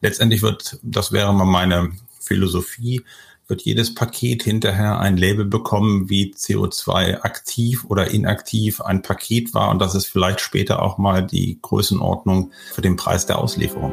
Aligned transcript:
Letztendlich 0.00 0.42
wird, 0.42 0.78
das 0.82 1.12
wäre 1.12 1.32
mal 1.32 1.44
meine 1.44 1.92
Philosophie, 2.20 3.02
wird 3.46 3.62
jedes 3.62 3.94
Paket 3.94 4.42
hinterher 4.42 4.98
ein 4.98 5.16
Label 5.16 5.44
bekommen, 5.44 6.08
wie 6.08 6.32
CO2 6.34 7.22
aktiv 7.22 7.84
oder 7.84 8.10
inaktiv 8.10 8.80
ein 8.80 9.02
Paket 9.02 9.52
war. 9.54 9.70
Und 9.70 9.80
das 9.80 9.94
ist 9.94 10.06
vielleicht 10.06 10.40
später 10.40 10.82
auch 10.82 10.98
mal 10.98 11.26
die 11.26 11.58
Größenordnung 11.60 12.52
für 12.72 12.82
den 12.82 12.96
Preis 12.96 13.26
der 13.26 13.38
Auslieferung. 13.38 13.92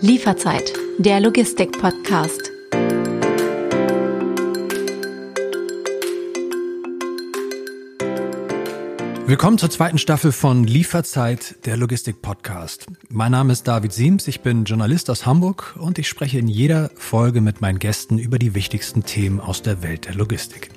Lieferzeit, 0.00 0.72
der 0.98 1.20
Logistik-Podcast. 1.20 2.51
Willkommen 9.32 9.56
zur 9.56 9.70
zweiten 9.70 9.96
Staffel 9.96 10.30
von 10.30 10.64
Lieferzeit, 10.64 11.56
der 11.64 11.78
Logistik-Podcast. 11.78 12.84
Mein 13.08 13.32
Name 13.32 13.54
ist 13.54 13.66
David 13.66 13.90
Siems, 13.94 14.28
ich 14.28 14.42
bin 14.42 14.64
Journalist 14.64 15.08
aus 15.08 15.24
Hamburg 15.24 15.74
und 15.80 15.98
ich 15.98 16.06
spreche 16.06 16.38
in 16.38 16.48
jeder 16.48 16.90
Folge 16.96 17.40
mit 17.40 17.62
meinen 17.62 17.78
Gästen 17.78 18.18
über 18.18 18.38
die 18.38 18.54
wichtigsten 18.54 19.04
Themen 19.04 19.40
aus 19.40 19.62
der 19.62 19.82
Welt 19.82 20.04
der 20.04 20.16
Logistik. 20.16 20.68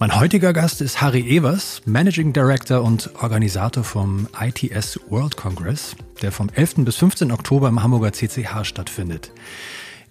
Mein 0.00 0.18
heutiger 0.18 0.52
Gast 0.52 0.80
ist 0.80 1.00
Harry 1.00 1.20
Evers, 1.20 1.82
Managing 1.84 2.32
Director 2.32 2.82
und 2.82 3.08
Organisator 3.22 3.84
vom 3.84 4.26
ITS 4.40 4.98
World 5.08 5.36
Congress, 5.36 5.94
der 6.22 6.32
vom 6.32 6.48
11. 6.52 6.74
bis 6.78 6.96
15. 6.96 7.30
Oktober 7.30 7.68
im 7.68 7.84
Hamburger 7.84 8.12
CCH 8.12 8.64
stattfindet. 8.64 9.30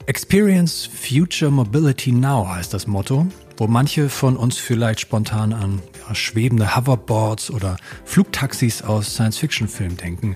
Experience 0.05 0.85
Future 0.85 1.52
Mobility 1.52 2.13
Now 2.13 2.48
heißt 2.48 2.73
das 2.73 2.88
Motto 2.88 3.27
wo 3.59 3.68
manche 3.68 4.09
von 4.09 4.38
uns 4.38 4.58
vielleicht 4.58 5.02
spontan 5.02 5.52
an 5.52 5.81
ja, 6.08 6.16
schwebende 6.16 6.77
Hoverboards 6.77 7.52
oder 7.52 7.76
Flugtaxis 8.05 8.82
aus 8.82 9.16
Science-Fiction-Filmen 9.16 9.98
denken. 9.98 10.35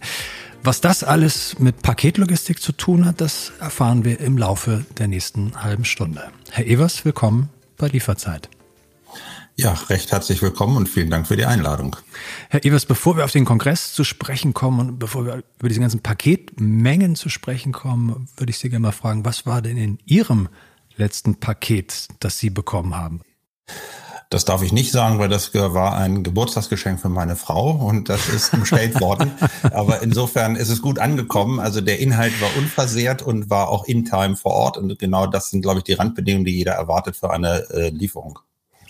Was 0.62 0.82
das 0.82 1.04
alles 1.04 1.58
mit 1.60 1.82
Paketlogistik 1.82 2.62
zu 2.62 2.74
tun 2.74 3.06
hat, 3.06 3.22
das 3.22 3.54
erfahren 3.60 4.04
wir 4.04 4.20
im 4.20 4.38
Laufe 4.38 4.86
der 4.98 5.08
nächsten 5.08 5.64
halben 5.64 5.86
Stunde. 5.86 6.32
Herr 6.52 6.66
Evers, 6.66 7.06
willkommen 7.06 7.50
bei 7.78 7.88
Lieferzeit. 7.88 8.50
Ja, 9.56 9.74
recht 9.90 10.12
herzlich 10.12 10.42
willkommen 10.42 10.78
und 10.78 10.90
vielen 10.90 11.10
Dank 11.10 11.28
für 11.28 11.38
die 11.38 11.46
Einladung. 11.46 11.96
Herr 12.50 12.66
Evers, 12.66 12.86
bevor 12.86 13.18
wir 13.18 13.24
auf 13.24 13.32
den 13.32 13.46
Kongress 13.46 13.94
zu 13.94 14.04
sprechen 14.04 14.54
kommen 14.54 14.80
und 14.80 15.00
bevor 15.00 15.26
wir 15.26 15.44
über 15.60 15.70
diese 15.70 15.80
ganzen 15.80 16.02
Paketmengen 16.02 17.16
zu 17.16 17.30
sprechen 17.30 17.72
kommen, 17.72 18.28
würde 18.36 18.50
ich 18.50 18.58
Sie 18.58 18.70
gerne 18.70 18.82
mal 18.82 18.92
fragen, 18.92 19.24
was 19.26 19.46
war 19.46 19.62
denn 19.62 19.78
in 19.78 20.00
Ihrem 20.06 20.50
letzten 20.98 21.40
Paket, 21.40 22.08
das 22.20 22.40
Sie 22.40 22.50
bekommen 22.50 22.96
haben? 22.96 23.22
Das 24.34 24.46
darf 24.46 24.64
ich 24.64 24.72
nicht 24.72 24.92
sagen, 24.92 25.20
weil 25.20 25.30
das 25.30 25.54
war 25.54 25.96
ein 25.96 26.24
Geburtstagsgeschenk 26.24 27.00
für 27.00 27.10
meine 27.10 27.36
Frau 27.36 27.70
und 27.70 28.10
das 28.10 28.30
ist 28.30 28.60
bestellt 28.60 29.00
worden. 29.00 29.32
Aber 29.62 30.02
insofern 30.02 30.56
ist 30.56 30.70
es 30.70 30.82
gut 30.82 30.98
angekommen. 30.98 31.60
Also 31.60 31.82
der 31.82 32.00
Inhalt 32.00 32.42
war 32.42 32.50
unversehrt 32.58 33.22
und 33.22 33.52
war 33.52 33.70
auch 33.70 33.86
in 33.86 34.06
Time 34.06 34.36
vor 34.36 34.54
Ort. 34.54 34.78
Und 34.78 34.98
genau 34.98 35.28
das 35.28 35.52
sind, 35.52 35.62
glaube 35.62 35.80
ich, 35.80 35.84
die 35.84 35.94
Randbedingungen, 35.94 36.46
die 36.46 36.58
jeder 36.58 36.74
erwartet 36.74 37.16
für 37.16 37.30
eine 37.30 37.70
äh, 37.70 37.90
Lieferung. 37.90 38.40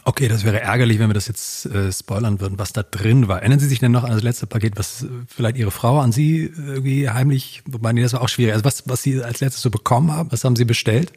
Okay, 0.06 0.30
das 0.30 0.44
wäre 0.44 0.62
ärgerlich, 0.62 1.00
wenn 1.00 1.10
wir 1.10 1.14
das 1.14 1.28
jetzt 1.28 1.66
äh, 1.66 1.92
spoilern 1.92 2.42
würden, 2.42 2.58
was 2.58 2.72
da 2.72 2.84
drin 2.84 3.28
war. 3.28 3.40
Erinnern 3.40 3.60
Sie 3.60 3.68
sich 3.68 3.80
denn 3.80 3.92
noch 3.92 4.04
an 4.04 4.12
das 4.12 4.24
letzte 4.24 4.48
Paket, 4.48 4.78
was 4.78 5.04
äh, 5.04 5.08
vielleicht 5.28 5.58
Ihre 5.58 5.72
Frau 5.72 6.00
an 6.00 6.12
Sie 6.12 6.52
irgendwie 6.56 7.10
heimlich, 7.10 7.64
wobei 7.66 7.94
nee, 7.94 8.02
das 8.02 8.14
war 8.14 8.22
auch 8.22 8.30
schwierig. 8.30 8.54
Also 8.54 8.66
was, 8.66 8.84
was 8.88 9.02
Sie 9.02 9.22
als 9.22 9.42
letztes 9.42 9.62
so 9.62 9.70
bekommen 9.72 10.12
haben, 10.12 10.32
was 10.32 10.44
haben 10.44 10.56
Sie 10.56 10.66
bestellt? 10.66 11.12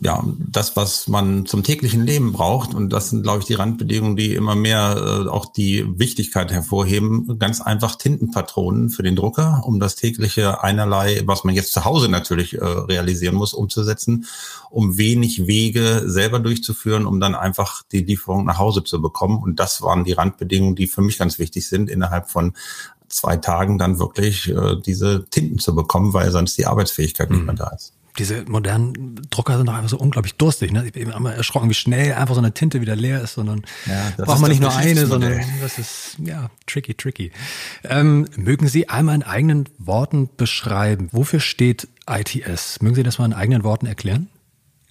Ja, 0.00 0.24
das, 0.38 0.76
was 0.76 1.08
man 1.08 1.46
zum 1.46 1.62
täglichen 1.62 2.06
Leben 2.06 2.32
braucht. 2.32 2.74
Und 2.74 2.90
das 2.90 3.10
sind, 3.10 3.22
glaube 3.22 3.40
ich, 3.40 3.44
die 3.44 3.54
Randbedingungen, 3.54 4.16
die 4.16 4.34
immer 4.34 4.54
mehr 4.54 4.96
äh, 4.96 5.28
auch 5.28 5.46
die 5.46 5.84
Wichtigkeit 5.98 6.52
hervorheben. 6.52 7.38
Ganz 7.38 7.60
einfach 7.60 7.96
Tintenpatronen 7.96 8.90
für 8.90 9.02
den 9.02 9.16
Drucker, 9.16 9.62
um 9.64 9.80
das 9.80 9.96
tägliche 9.96 10.62
einerlei, 10.62 11.22
was 11.26 11.44
man 11.44 11.54
jetzt 11.54 11.72
zu 11.72 11.84
Hause 11.84 12.08
natürlich 12.08 12.54
äh, 12.54 12.64
realisieren 12.64 13.34
muss, 13.34 13.52
umzusetzen, 13.52 14.26
um 14.70 14.96
wenig 14.96 15.46
Wege 15.46 16.04
selber 16.06 16.38
durchzuführen, 16.38 17.06
um 17.06 17.20
dann 17.20 17.34
einfach 17.34 17.82
die 17.90 18.04
Lieferung 18.04 18.46
nach 18.46 18.58
Hause 18.58 18.84
zu 18.84 19.02
bekommen. 19.02 19.42
Und 19.42 19.60
das 19.60 19.82
waren 19.82 20.04
die 20.04 20.12
Randbedingungen, 20.12 20.76
die 20.76 20.86
für 20.86 21.02
mich 21.02 21.18
ganz 21.18 21.38
wichtig 21.38 21.66
sind, 21.68 21.90
innerhalb 21.90 22.30
von 22.30 22.54
zwei 23.08 23.36
Tagen 23.36 23.76
dann 23.76 23.98
wirklich 23.98 24.48
äh, 24.48 24.76
diese 24.80 25.26
Tinten 25.30 25.58
zu 25.58 25.74
bekommen, 25.74 26.14
weil 26.14 26.30
sonst 26.30 26.56
die 26.56 26.66
Arbeitsfähigkeit 26.66 27.28
mhm. 27.28 27.36
nicht 27.36 27.46
mehr 27.46 27.54
da 27.56 27.70
ist 27.70 27.92
diese 28.20 28.44
modernen 28.46 29.20
Drucker 29.30 29.56
sind 29.56 29.66
doch 29.66 29.74
einfach 29.74 29.88
so 29.88 29.98
unglaublich 29.98 30.34
durstig. 30.34 30.72
Ne? 30.72 30.84
Ich 30.86 30.92
bin 30.92 31.10
immer 31.10 31.34
erschrocken, 31.34 31.70
wie 31.70 31.74
schnell 31.74 32.12
einfach 32.12 32.34
so 32.34 32.40
eine 32.40 32.52
Tinte 32.52 32.80
wieder 32.80 32.94
leer 32.94 33.22
ist, 33.22 33.34
sondern 33.34 33.62
ja, 33.86 34.24
braucht 34.24 34.40
man 34.40 34.50
nicht 34.50 34.60
nur 34.60 34.76
eine, 34.76 35.06
sondern 35.06 35.40
das 35.60 35.78
ist 35.78 36.16
ja 36.22 36.50
tricky, 36.66 36.94
tricky. 36.94 37.32
Ähm, 37.82 38.26
mögen 38.36 38.68
Sie 38.68 38.88
einmal 38.88 39.14
in 39.14 39.22
eigenen 39.22 39.68
Worten 39.78 40.28
beschreiben, 40.36 41.08
wofür 41.12 41.40
steht 41.40 41.88
ITS? 42.08 42.82
Mögen 42.82 42.94
Sie 42.94 43.02
das 43.02 43.18
mal 43.18 43.24
in 43.24 43.32
eigenen 43.32 43.64
Worten 43.64 43.86
erklären? 43.86 44.28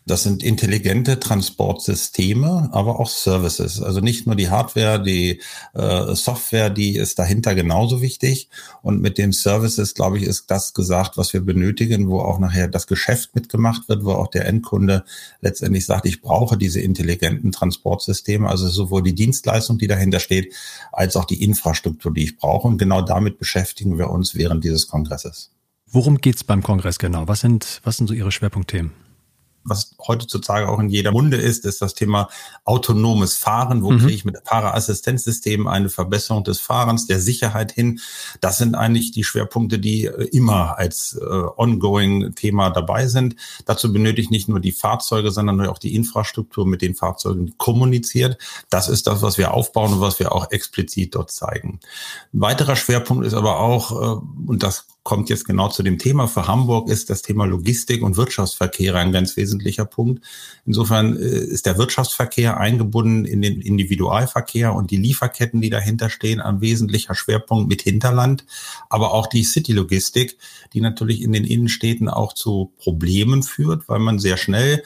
Das 0.05 0.23
sind 0.23 0.41
intelligente 0.41 1.19
Transportsysteme, 1.19 2.69
aber 2.71 2.99
auch 2.99 3.09
Services. 3.09 3.81
Also 3.81 3.99
nicht 3.99 4.25
nur 4.25 4.35
die 4.35 4.49
Hardware, 4.49 5.01
die 5.01 5.41
äh, 5.73 6.15
Software, 6.15 6.69
die 6.69 6.95
ist 6.95 7.19
dahinter 7.19 7.53
genauso 7.53 8.01
wichtig. 8.01 8.49
Und 8.81 9.01
mit 9.01 9.17
den 9.17 9.31
Services, 9.31 9.93
glaube 9.93 10.17
ich, 10.17 10.23
ist 10.23 10.49
das 10.49 10.73
gesagt, 10.73 11.17
was 11.17 11.33
wir 11.33 11.41
benötigen, 11.41 12.09
wo 12.09 12.21
auch 12.21 12.39
nachher 12.39 12.67
das 12.67 12.87
Geschäft 12.87 13.35
mitgemacht 13.35 13.87
wird, 13.87 14.03
wo 14.03 14.13
auch 14.13 14.27
der 14.27 14.47
Endkunde 14.47 15.03
letztendlich 15.41 15.85
sagt, 15.85 16.05
ich 16.05 16.21
brauche 16.21 16.57
diese 16.57 16.79
intelligenten 16.79 17.51
Transportsysteme, 17.51 18.49
also 18.49 18.67
sowohl 18.67 19.03
die 19.03 19.15
Dienstleistung, 19.15 19.77
die 19.77 19.87
dahinter 19.87 20.19
steht, 20.19 20.53
als 20.91 21.15
auch 21.17 21.25
die 21.25 21.43
Infrastruktur, 21.43 22.13
die 22.13 22.23
ich 22.23 22.37
brauche. 22.37 22.67
Und 22.67 22.77
genau 22.77 23.01
damit 23.01 23.37
beschäftigen 23.37 23.97
wir 23.97 24.09
uns 24.09 24.33
während 24.33 24.63
dieses 24.63 24.87
Kongresses. 24.87 25.51
Worum 25.91 26.19
geht's 26.19 26.43
beim 26.43 26.61
Kongress 26.63 26.99
genau? 26.99 27.27
Was 27.27 27.41
sind, 27.41 27.81
was 27.83 27.97
sind 27.97 28.07
so 28.07 28.13
Ihre 28.13 28.31
Schwerpunktthemen? 28.31 28.91
Was 29.63 29.95
heutzutage 30.05 30.67
auch 30.67 30.79
in 30.79 30.89
jeder 30.89 31.11
Munde 31.11 31.37
ist, 31.37 31.65
ist 31.65 31.81
das 31.81 31.93
Thema 31.93 32.29
autonomes 32.65 33.35
Fahren. 33.35 33.83
Wo 33.83 33.91
mhm. 33.91 33.99
kriege 33.99 34.13
ich 34.13 34.25
mit 34.25 34.37
Fahrerassistenzsystemen 34.45 35.67
eine 35.67 35.89
Verbesserung 35.89 36.43
des 36.43 36.59
Fahrens, 36.59 37.07
der 37.07 37.19
Sicherheit 37.19 37.71
hin? 37.71 37.99
Das 38.41 38.57
sind 38.57 38.75
eigentlich 38.75 39.11
die 39.11 39.23
Schwerpunkte, 39.23 39.79
die 39.79 40.05
äh, 40.05 40.29
immer 40.31 40.77
als 40.77 41.19
äh, 41.21 41.25
ongoing 41.25 42.35
Thema 42.35 42.69
dabei 42.69 43.07
sind. 43.07 43.35
Dazu 43.65 43.91
benötige 43.91 44.21
ich 44.21 44.29
nicht 44.29 44.49
nur 44.49 44.59
die 44.59 44.71
Fahrzeuge, 44.71 45.31
sondern 45.31 45.65
auch 45.67 45.77
die 45.77 45.95
Infrastruktur 45.95 46.65
mit 46.65 46.81
den 46.81 46.95
Fahrzeugen 46.95 47.55
kommuniziert. 47.57 48.37
Das 48.69 48.89
ist 48.89 49.07
das, 49.07 49.21
was 49.21 49.37
wir 49.37 49.53
aufbauen 49.53 49.93
und 49.93 50.01
was 50.01 50.19
wir 50.19 50.31
auch 50.31 50.51
explizit 50.51 51.15
dort 51.15 51.31
zeigen. 51.31 51.79
Ein 52.33 52.41
weiterer 52.41 52.75
Schwerpunkt 52.75 53.25
ist 53.25 53.33
aber 53.33 53.59
auch, 53.59 53.91
äh, 53.91 54.21
und 54.47 54.63
das 54.63 54.85
kommt 55.09 55.31
jetzt 55.31 55.45
genau 55.45 55.69
zu 55.69 55.81
dem 55.81 55.97
Thema. 55.97 56.27
Für 56.27 56.45
Hamburg 56.45 56.87
ist 56.87 57.09
das 57.09 57.23
Thema 57.23 57.45
Logistik 57.45 58.03
und 58.03 58.15
Wirtschaftsverkehr 58.15 58.93
ein 58.93 59.11
ganz 59.11 59.35
wesentlicher 59.37 59.85
Punkt. 59.85 60.23
Insofern 60.67 61.17
äh, 61.17 61.21
ist 61.21 61.65
der 61.65 61.79
Wirtschaftsverkehr 61.79 62.59
eingebunden 62.59 63.25
in 63.25 63.41
den 63.41 63.59
Individualverkehr 63.59 64.71
und 64.71 64.91
die 64.91 64.97
Lieferketten, 64.97 65.61
die 65.61 65.71
dahinter 65.71 66.11
stehen, 66.11 66.39
ein 66.39 66.61
wesentlicher 66.61 67.15
Schwerpunkt 67.15 67.67
mit 67.67 67.81
Hinterland, 67.81 68.45
aber 68.87 69.11
auch 69.11 69.25
die 69.25 69.43
City-Logistik, 69.43 70.37
die 70.73 70.81
natürlich 70.81 71.23
in 71.23 71.31
den 71.31 71.43
Innenstädten 71.43 72.07
auch 72.07 72.33
zu 72.33 72.71
Problemen 72.77 73.41
führt, 73.41 73.89
weil 73.89 73.97
man 73.97 74.19
sehr 74.19 74.37
schnell 74.37 74.83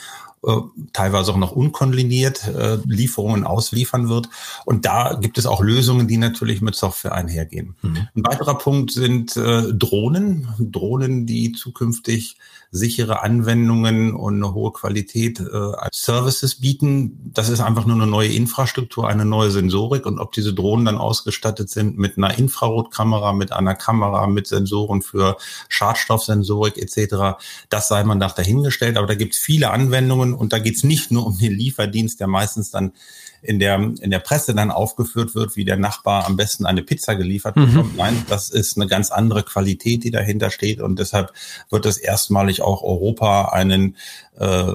teilweise 0.92 1.32
auch 1.32 1.38
noch 1.38 1.52
unkonliniert 1.52 2.48
äh, 2.48 2.78
Lieferungen 2.86 3.46
ausliefern 3.46 4.10
wird. 4.10 4.30
Und 4.66 4.86
da 4.86 5.18
gibt 5.20 5.38
es 5.38 5.46
auch 5.46 5.62
Lösungen, 5.62 6.08
die 6.08 6.18
natürlich 6.18 6.62
mit 6.62 6.76
Software 6.76 7.14
einhergehen. 7.14 7.76
Mhm. 7.82 8.08
Ein 8.16 8.26
weiterer 8.26 8.58
Punkt 8.58 8.92
sind 8.92 9.38
äh, 9.38 9.74
Drohnen. 9.74 10.48
Drohnen, 10.60 11.26
die 11.26 11.54
zukünftig 11.54 12.38
sichere 12.74 13.22
Anwendungen 13.22 14.16
und 14.16 14.36
eine 14.36 14.54
hohe 14.56 14.74
Qualität 14.74 15.40
äh, 15.40 15.56
als 15.56 16.02
Services 16.02 16.56
bieten. 16.56 17.32
Das 17.32 17.50
ist 17.50 17.60
einfach 17.60 17.86
nur 17.86 17.96
eine 17.96 18.08
neue 18.08 18.30
Infrastruktur, 18.30 19.08
eine 19.08 19.26
neue 19.26 19.52
Sensorik. 19.52 20.08
Und 20.08 20.20
ob 20.20 20.32
diese 20.32 20.56
Drohnen 20.56 20.86
dann 20.86 20.98
ausgestattet 20.98 21.70
sind 21.70 22.00
mit 22.00 22.18
einer 22.18 22.36
Infrarotkamera, 22.36 23.32
mit 23.32 23.54
einer 23.54 23.76
Kamera, 23.76 24.26
mit 24.26 24.48
Sensoren 24.48 25.04
für 25.04 25.38
Schadstoffsensorik 25.70 26.78
etc., 26.78 27.38
das 27.70 27.88
sei 27.88 28.04
man 28.04 28.18
nach 28.18 28.34
dahingestellt. 28.34 28.98
Aber 28.98 29.06
da 29.06 29.14
gibt 29.14 29.36
es 29.36 29.40
viele 29.40 29.70
Anwendungen 29.70 30.33
und 30.36 30.54
da 30.54 30.60
geht 30.60 30.76
es 30.76 30.84
nicht 30.84 31.12
nur 31.12 31.26
um 31.26 31.38
den 31.38 31.54
Lieferdienst, 31.54 32.20
der 32.20 32.28
meistens 32.28 32.72
dann 32.72 32.94
in 33.42 33.60
der, 33.60 33.76
in 33.76 34.10
der 34.10 34.20
Presse 34.20 34.56
dann 34.56 34.72
aufgeführt 34.72 35.36
wird, 35.36 35.56
wie 35.56 35.66
der 35.66 35.78
Nachbar 35.78 36.26
am 36.26 36.38
besten 36.38 36.66
eine 36.66 36.82
Pizza 36.82 37.16
geliefert 37.16 37.56
mhm. 37.58 37.66
bekommt. 37.66 37.98
Nein, 37.98 38.26
das 38.30 38.50
ist 38.50 38.78
eine 38.78 38.88
ganz 38.88 39.12
andere 39.12 39.44
Qualität, 39.44 40.04
die 40.04 40.12
dahinter 40.12 40.50
steht. 40.50 40.82
Und 40.82 40.98
deshalb 40.98 41.34
wird 41.70 41.86
es 41.86 41.98
erstmalig 41.98 42.62
auch 42.62 42.82
Europa 42.82 43.50
einen 43.50 43.98
äh, 44.38 44.74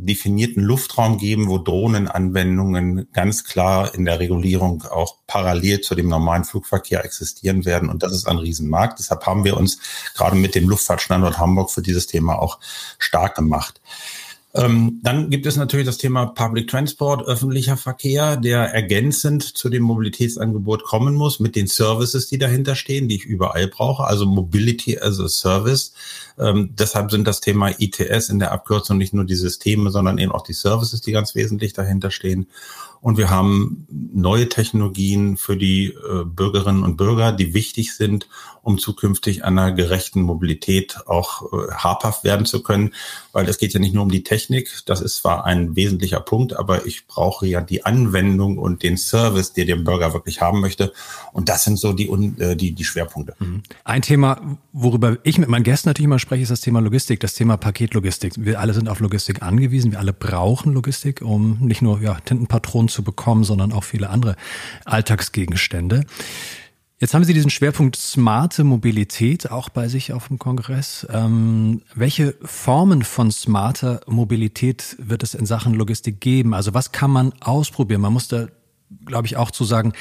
definierten 0.00 0.62
Luftraum 0.62 1.18
geben, 1.18 1.48
wo 1.48 1.58
Drohnenanwendungen 1.58 3.08
ganz 3.12 3.42
klar 3.44 3.94
in 3.94 4.04
der 4.04 4.20
Regulierung 4.20 4.82
auch 4.84 5.16
parallel 5.26 5.80
zu 5.80 5.96
dem 5.96 6.08
normalen 6.08 6.44
Flugverkehr 6.44 7.04
existieren 7.04 7.64
werden. 7.64 7.88
Und 7.88 8.04
das 8.04 8.12
ist 8.12 8.28
ein 8.28 8.38
Riesenmarkt. 8.38 9.00
Deshalb 9.00 9.26
haben 9.26 9.44
wir 9.44 9.56
uns 9.56 9.80
gerade 10.14 10.36
mit 10.36 10.54
dem 10.54 10.68
Luftfahrtstandort 10.68 11.38
Hamburg 11.38 11.70
für 11.70 11.82
dieses 11.82 12.06
Thema 12.06 12.38
auch 12.38 12.60
stark 12.98 13.34
gemacht. 13.34 13.80
Ähm, 14.54 15.00
dann 15.02 15.28
gibt 15.28 15.44
es 15.44 15.56
natürlich 15.56 15.84
das 15.84 15.98
Thema 15.98 16.24
Public 16.26 16.68
Transport, 16.68 17.26
öffentlicher 17.26 17.76
Verkehr, 17.76 18.36
der 18.36 18.60
ergänzend 18.72 19.42
zu 19.42 19.68
dem 19.68 19.82
Mobilitätsangebot 19.82 20.84
kommen 20.84 21.14
muss 21.14 21.38
mit 21.38 21.54
den 21.54 21.66
Services, 21.66 22.28
die 22.28 22.38
dahinter 22.38 22.74
stehen, 22.74 23.08
die 23.08 23.16
ich 23.16 23.26
überall 23.26 23.68
brauche, 23.68 24.04
also 24.04 24.24
Mobility 24.24 24.98
as 24.98 25.20
a 25.20 25.28
Service. 25.28 25.92
Ähm, 26.38 26.70
deshalb 26.78 27.10
sind 27.10 27.28
das 27.28 27.40
Thema 27.40 27.78
ITS 27.78 28.30
in 28.30 28.38
der 28.38 28.52
Abkürzung 28.52 28.96
nicht 28.96 29.12
nur 29.12 29.26
die 29.26 29.34
Systeme, 29.34 29.90
sondern 29.90 30.16
eben 30.16 30.32
auch 30.32 30.42
die 30.42 30.54
Services, 30.54 31.02
die 31.02 31.12
ganz 31.12 31.34
wesentlich 31.34 31.74
dahinter 31.74 32.10
stehen. 32.10 32.46
Und 33.00 33.16
wir 33.16 33.30
haben 33.30 33.86
neue 33.90 34.48
Technologien 34.48 35.36
für 35.36 35.56
die 35.56 35.86
äh, 35.86 36.24
Bürgerinnen 36.24 36.82
und 36.82 36.96
Bürger, 36.96 37.32
die 37.32 37.54
wichtig 37.54 37.94
sind, 37.94 38.28
um 38.62 38.78
zukünftig 38.78 39.44
einer 39.44 39.72
gerechten 39.72 40.22
Mobilität 40.22 40.98
auch 41.06 41.52
äh, 41.52 41.72
habhaft 41.72 42.24
werden 42.24 42.44
zu 42.44 42.62
können. 42.62 42.92
Weil 43.32 43.48
es 43.48 43.58
geht 43.58 43.72
ja 43.72 43.80
nicht 43.80 43.94
nur 43.94 44.02
um 44.02 44.10
die 44.10 44.24
Technik, 44.24 44.82
das 44.86 45.00
ist 45.00 45.16
zwar 45.16 45.44
ein 45.44 45.76
wesentlicher 45.76 46.20
Punkt, 46.20 46.56
aber 46.56 46.86
ich 46.86 47.06
brauche 47.06 47.46
ja 47.46 47.60
die 47.60 47.84
Anwendung 47.84 48.58
und 48.58 48.82
den 48.82 48.96
Service, 48.96 49.52
der 49.52 49.64
der 49.64 49.76
Bürger 49.76 50.12
wirklich 50.12 50.40
haben 50.40 50.60
möchte. 50.60 50.92
Und 51.32 51.48
das 51.48 51.64
sind 51.64 51.78
so 51.78 51.92
die, 51.92 52.08
äh, 52.08 52.56
die, 52.56 52.72
die 52.72 52.84
Schwerpunkte. 52.84 53.34
Mhm. 53.38 53.62
Ein 53.84 54.02
Thema, 54.02 54.58
worüber 54.72 55.18
ich 55.22 55.38
mit 55.38 55.48
meinen 55.48 55.64
Gästen 55.64 55.88
natürlich 55.88 56.06
immer 56.06 56.18
spreche, 56.18 56.42
ist 56.42 56.50
das 56.50 56.60
Thema 56.60 56.80
Logistik, 56.80 57.20
das 57.20 57.34
Thema 57.34 57.56
Paketlogistik. 57.56 58.34
Wir 58.36 58.60
alle 58.60 58.74
sind 58.74 58.88
auf 58.88 59.00
Logistik 59.00 59.42
angewiesen, 59.42 59.92
wir 59.92 59.98
alle 59.98 60.12
brauchen 60.12 60.74
Logistik, 60.74 61.22
um 61.22 61.58
nicht 61.60 61.80
nur 61.80 62.00
ja, 62.00 62.18
Tintenpatronen 62.24 62.87
zu 62.88 63.02
bekommen, 63.02 63.44
sondern 63.44 63.72
auch 63.72 63.84
viele 63.84 64.10
andere 64.10 64.36
Alltagsgegenstände. 64.84 66.04
Jetzt 67.00 67.14
haben 67.14 67.22
Sie 67.22 67.34
diesen 67.34 67.50
Schwerpunkt 67.50 67.94
smarte 67.94 68.64
Mobilität 68.64 69.52
auch 69.52 69.68
bei 69.68 69.86
sich 69.86 70.12
auf 70.12 70.28
dem 70.28 70.40
Kongress. 70.40 71.06
Ähm, 71.10 71.82
welche 71.94 72.34
Formen 72.42 73.04
von 73.04 73.30
smarter 73.30 74.00
Mobilität 74.08 74.96
wird 74.98 75.22
es 75.22 75.34
in 75.34 75.46
Sachen 75.46 75.74
Logistik 75.74 76.20
geben? 76.20 76.54
Also 76.54 76.74
was 76.74 76.90
kann 76.90 77.12
man 77.12 77.32
ausprobieren? 77.40 78.00
Man 78.00 78.12
muss 78.12 78.26
da, 78.26 78.48
glaube 79.06 79.28
ich, 79.28 79.36
auch 79.36 79.52
zu 79.52 79.64
sagen, 79.64 79.92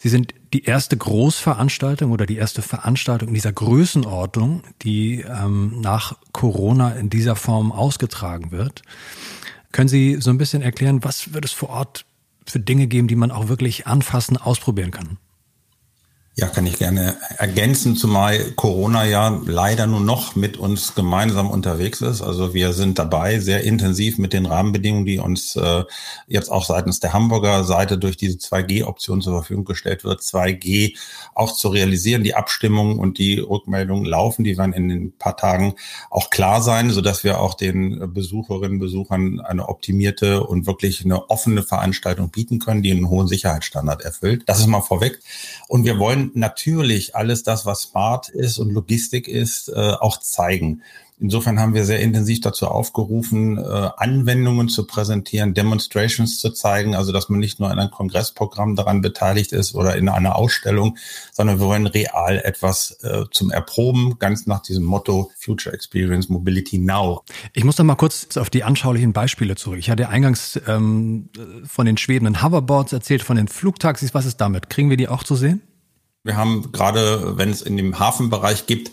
Sie 0.00 0.08
sind 0.08 0.32
die 0.52 0.62
erste 0.62 0.96
Großveranstaltung 0.96 2.12
oder 2.12 2.24
die 2.24 2.36
erste 2.36 2.62
Veranstaltung 2.62 3.28
in 3.28 3.34
dieser 3.34 3.52
Größenordnung, 3.52 4.62
die 4.82 5.22
ähm, 5.22 5.80
nach 5.80 6.16
Corona 6.30 6.92
in 6.92 7.10
dieser 7.10 7.34
Form 7.34 7.72
ausgetragen 7.72 8.52
wird. 8.52 8.82
Können 9.72 9.88
Sie 9.88 10.20
so 10.20 10.30
ein 10.30 10.38
bisschen 10.38 10.62
erklären, 10.62 11.02
was 11.02 11.34
wird 11.34 11.44
es 11.44 11.52
vor 11.52 11.70
Ort 11.70 12.06
für 12.50 12.60
Dinge 12.60 12.86
geben, 12.86 13.08
die 13.08 13.16
man 13.16 13.30
auch 13.30 13.48
wirklich 13.48 13.86
anfassen, 13.86 14.36
ausprobieren 14.36 14.90
kann? 14.90 15.18
Ja, 16.38 16.46
kann 16.46 16.66
ich 16.66 16.78
gerne 16.78 17.16
ergänzen, 17.36 17.96
zumal 17.96 18.52
Corona 18.52 19.04
ja 19.04 19.40
leider 19.44 19.88
nur 19.88 19.98
noch 19.98 20.36
mit 20.36 20.56
uns 20.56 20.94
gemeinsam 20.94 21.50
unterwegs 21.50 22.00
ist. 22.00 22.22
Also 22.22 22.54
wir 22.54 22.74
sind 22.74 23.00
dabei, 23.00 23.40
sehr 23.40 23.64
intensiv 23.64 24.18
mit 24.18 24.32
den 24.32 24.46
Rahmenbedingungen, 24.46 25.04
die 25.04 25.18
uns 25.18 25.56
äh, 25.56 25.82
jetzt 26.28 26.48
auch 26.52 26.64
seitens 26.64 27.00
der 27.00 27.12
Hamburger 27.12 27.64
Seite 27.64 27.98
durch 27.98 28.16
diese 28.16 28.38
2G-Option 28.38 29.20
zur 29.20 29.32
Verfügung 29.32 29.64
gestellt 29.64 30.04
wird, 30.04 30.20
2G 30.20 30.96
auch 31.34 31.56
zu 31.56 31.70
realisieren. 31.70 32.22
Die 32.22 32.36
Abstimmungen 32.36 33.00
und 33.00 33.18
die 33.18 33.40
Rückmeldungen 33.40 34.04
laufen, 34.04 34.44
die 34.44 34.56
werden 34.56 34.74
in 34.74 34.88
den 34.88 35.12
paar 35.18 35.36
Tagen 35.36 35.74
auch 36.08 36.30
klar 36.30 36.62
sein, 36.62 36.90
sodass 36.90 37.24
wir 37.24 37.40
auch 37.40 37.54
den 37.54 38.14
Besucherinnen 38.14 38.78
Besuchern 38.78 39.40
eine 39.40 39.68
optimierte 39.68 40.44
und 40.44 40.68
wirklich 40.68 41.04
eine 41.04 41.30
offene 41.30 41.64
Veranstaltung 41.64 42.30
bieten 42.30 42.60
können, 42.60 42.84
die 42.84 42.92
einen 42.92 43.08
hohen 43.08 43.26
Sicherheitsstandard 43.26 44.02
erfüllt. 44.02 44.44
Das 44.46 44.60
ist 44.60 44.68
mal 44.68 44.82
vorweg. 44.82 45.18
Und 45.66 45.84
wir 45.84 45.98
wollen 45.98 46.27
natürlich 46.36 47.14
alles 47.16 47.42
das, 47.42 47.66
was 47.66 47.82
Smart 47.82 48.28
ist 48.28 48.58
und 48.58 48.70
Logistik 48.70 49.28
ist, 49.28 49.68
äh, 49.68 49.92
auch 50.00 50.18
zeigen. 50.18 50.82
Insofern 51.20 51.58
haben 51.58 51.74
wir 51.74 51.84
sehr 51.84 51.98
intensiv 51.98 52.40
dazu 52.40 52.68
aufgerufen, 52.68 53.58
äh, 53.58 53.90
Anwendungen 53.96 54.68
zu 54.68 54.86
präsentieren, 54.86 55.52
Demonstrations 55.52 56.38
zu 56.38 56.50
zeigen, 56.50 56.94
also 56.94 57.10
dass 57.10 57.28
man 57.28 57.40
nicht 57.40 57.58
nur 57.58 57.72
in 57.72 57.78
einem 57.78 57.90
Kongressprogramm 57.90 58.76
daran 58.76 59.00
beteiligt 59.00 59.52
ist 59.52 59.74
oder 59.74 59.96
in 59.96 60.08
einer 60.08 60.36
Ausstellung, 60.36 60.96
sondern 61.32 61.58
wir 61.58 61.66
wollen 61.66 61.88
real 61.88 62.38
etwas 62.38 62.98
äh, 63.02 63.24
zum 63.32 63.50
Erproben, 63.50 64.20
ganz 64.20 64.46
nach 64.46 64.62
diesem 64.62 64.84
Motto 64.84 65.32
Future 65.36 65.74
Experience 65.74 66.28
Mobility 66.28 66.78
Now. 66.78 67.24
Ich 67.52 67.64
muss 67.64 67.74
da 67.74 67.82
mal 67.82 67.96
kurz 67.96 68.36
auf 68.36 68.48
die 68.48 68.62
anschaulichen 68.62 69.12
Beispiele 69.12 69.56
zurück. 69.56 69.80
Ich 69.80 69.90
hatte 69.90 70.08
eingangs 70.08 70.60
ähm, 70.68 71.30
von 71.64 71.84
den 71.86 71.96
schwebenden 71.96 72.44
Hoverboards 72.44 72.92
erzählt, 72.92 73.22
von 73.22 73.36
den 73.36 73.48
Flugtaxis. 73.48 74.14
Was 74.14 74.24
ist 74.24 74.36
damit? 74.36 74.70
Kriegen 74.70 74.88
wir 74.88 74.96
die 74.96 75.08
auch 75.08 75.24
zu 75.24 75.34
sehen? 75.34 75.62
Wir 76.28 76.36
haben 76.36 76.72
gerade, 76.72 77.38
wenn 77.38 77.48
es 77.48 77.62
in 77.62 77.78
dem 77.78 77.98
Hafenbereich 77.98 78.66
gibt, 78.66 78.90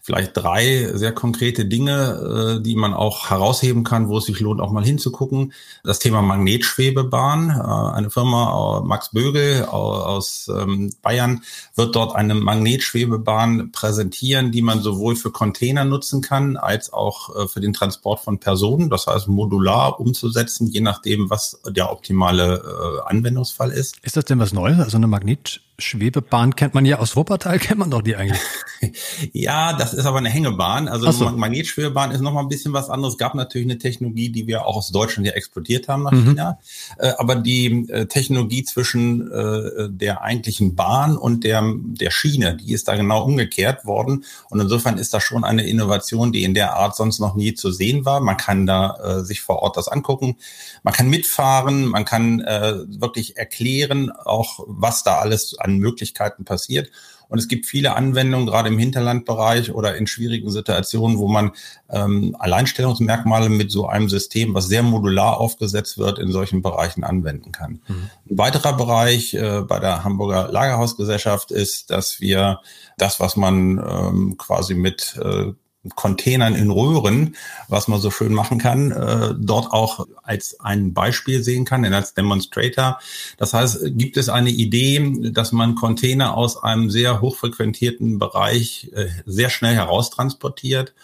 vielleicht 0.00 0.34
drei 0.34 0.90
sehr 0.94 1.12
konkrete 1.12 1.66
Dinge, 1.66 2.56
äh, 2.56 2.62
die 2.62 2.76
man 2.76 2.94
auch 2.94 3.28
herausheben 3.28 3.84
kann, 3.84 4.08
wo 4.08 4.16
es 4.16 4.24
sich 4.24 4.40
lohnt, 4.40 4.62
auch 4.62 4.72
mal 4.72 4.82
hinzugucken. 4.82 5.52
Das 5.84 5.98
Thema 5.98 6.22
Magnetschwebebahn. 6.22 7.50
Äh, 7.50 7.94
eine 7.94 8.08
Firma, 8.08 8.78
äh, 8.78 8.86
Max 8.86 9.10
Bögel 9.10 9.66
aus 9.66 10.50
ähm, 10.50 10.94
Bayern, 11.02 11.42
wird 11.74 11.94
dort 11.94 12.16
eine 12.16 12.34
Magnetschwebebahn 12.34 13.70
präsentieren, 13.70 14.50
die 14.50 14.62
man 14.62 14.80
sowohl 14.80 15.14
für 15.14 15.30
Container 15.30 15.84
nutzen 15.84 16.22
kann, 16.22 16.56
als 16.56 16.90
auch 16.90 17.50
für 17.50 17.60
den 17.60 17.74
Transport 17.74 18.20
von 18.20 18.40
Personen. 18.40 18.88
Das 18.88 19.06
heißt, 19.06 19.28
modular 19.28 20.00
umzusetzen, 20.00 20.68
je 20.68 20.80
nachdem, 20.80 21.28
was 21.28 21.60
der 21.68 21.92
optimale 21.92 23.04
Anwendungsfall 23.04 23.72
ist. 23.72 23.96
Ist 24.00 24.16
das 24.16 24.24
denn 24.24 24.38
was 24.38 24.54
Neues? 24.54 24.78
Also 24.78 24.96
eine 24.96 25.06
Magnetschwebebahn? 25.06 25.67
Schwebebahn 25.80 26.56
kennt 26.56 26.74
man 26.74 26.84
ja 26.84 26.98
aus 26.98 27.14
Wuppertal, 27.14 27.60
kennt 27.60 27.78
man 27.78 27.88
doch 27.88 28.02
die 28.02 28.16
eigentlich. 28.16 28.40
ja, 29.32 29.72
das 29.74 29.94
ist 29.94 30.06
aber 30.06 30.18
eine 30.18 30.28
Hängebahn. 30.28 30.88
Also 30.88 31.08
so. 31.12 31.30
Magnetschwebebahn 31.30 32.10
ist 32.10 32.20
nochmal 32.20 32.42
ein 32.42 32.48
bisschen 32.48 32.72
was 32.72 32.90
anderes. 32.90 33.14
Es 33.14 33.18
gab 33.18 33.36
natürlich 33.36 33.68
eine 33.68 33.78
Technologie, 33.78 34.28
die 34.30 34.48
wir 34.48 34.66
auch 34.66 34.76
aus 34.76 34.90
Deutschland 34.90 35.28
ja 35.28 35.34
exportiert 35.34 35.86
haben 35.86 36.02
nach 36.02 36.10
mhm. 36.10 36.30
China. 36.30 36.58
Äh, 36.98 37.12
aber 37.18 37.36
die 37.36 37.88
äh, 37.90 38.06
Technologie 38.06 38.64
zwischen 38.64 39.30
äh, 39.30 39.88
der 39.88 40.22
eigentlichen 40.22 40.74
Bahn 40.74 41.16
und 41.16 41.44
der, 41.44 41.62
der 41.76 42.10
Schiene, 42.10 42.56
die 42.56 42.72
ist 42.72 42.88
da 42.88 42.96
genau 42.96 43.22
umgekehrt 43.22 43.84
worden. 43.84 44.24
Und 44.50 44.58
insofern 44.58 44.98
ist 44.98 45.14
das 45.14 45.22
schon 45.22 45.44
eine 45.44 45.64
Innovation, 45.64 46.32
die 46.32 46.42
in 46.42 46.54
der 46.54 46.74
Art 46.74 46.96
sonst 46.96 47.20
noch 47.20 47.36
nie 47.36 47.54
zu 47.54 47.70
sehen 47.70 48.04
war. 48.04 48.20
Man 48.20 48.36
kann 48.36 48.66
da 48.66 49.22
sich 49.22 49.40
vor 49.40 49.60
Ort 49.60 49.76
das 49.76 49.88
angucken. 49.88 50.36
Man 50.82 50.94
kann 50.94 51.08
mitfahren, 51.08 51.86
man 51.86 52.04
kann 52.04 52.38
wirklich 52.40 53.36
erklären, 53.36 54.10
auch 54.10 54.60
was 54.66 55.02
da 55.02 55.18
alles 55.18 55.56
an 55.58 55.67
Möglichkeiten 55.76 56.44
passiert. 56.44 56.90
Und 57.28 57.38
es 57.38 57.48
gibt 57.48 57.66
viele 57.66 57.94
Anwendungen, 57.94 58.46
gerade 58.46 58.68
im 58.68 58.78
Hinterlandbereich 58.78 59.72
oder 59.72 59.96
in 59.96 60.06
schwierigen 60.06 60.50
Situationen, 60.50 61.18
wo 61.18 61.28
man 61.28 61.52
ähm, 61.90 62.34
Alleinstellungsmerkmale 62.38 63.50
mit 63.50 63.70
so 63.70 63.86
einem 63.86 64.08
System, 64.08 64.54
was 64.54 64.68
sehr 64.68 64.82
modular 64.82 65.38
aufgesetzt 65.38 65.98
wird, 65.98 66.18
in 66.18 66.32
solchen 66.32 66.62
Bereichen 66.62 67.04
anwenden 67.04 67.52
kann. 67.52 67.82
Mhm. 67.86 68.10
Ein 68.30 68.38
weiterer 68.38 68.76
Bereich 68.76 69.34
äh, 69.34 69.60
bei 69.60 69.78
der 69.78 70.04
Hamburger 70.04 70.50
Lagerhausgesellschaft 70.50 71.50
ist, 71.50 71.90
dass 71.90 72.20
wir 72.20 72.60
das, 72.96 73.20
was 73.20 73.36
man 73.36 73.78
ähm, 73.78 74.36
quasi 74.38 74.74
mit 74.74 75.20
äh, 75.22 75.52
Containern 75.94 76.54
in 76.54 76.70
Röhren, 76.70 77.36
was 77.68 77.88
man 77.88 78.00
so 78.00 78.10
schön 78.10 78.34
machen 78.34 78.58
kann, 78.58 78.90
äh, 78.90 79.34
dort 79.38 79.72
auch 79.72 80.06
als 80.22 80.58
ein 80.60 80.92
Beispiel 80.92 81.42
sehen 81.42 81.64
kann, 81.64 81.84
als 81.84 82.14
Demonstrator. 82.14 82.98
Das 83.36 83.54
heißt, 83.54 83.80
gibt 83.96 84.16
es 84.16 84.28
eine 84.28 84.50
Idee, 84.50 85.30
dass 85.32 85.52
man 85.52 85.76
Container 85.76 86.36
aus 86.36 86.62
einem 86.62 86.90
sehr 86.90 87.20
hochfrequentierten 87.20 88.18
Bereich 88.18 88.90
äh, 88.94 89.08
sehr 89.24 89.50
schnell 89.50 89.74
heraustransportiert 89.74 90.94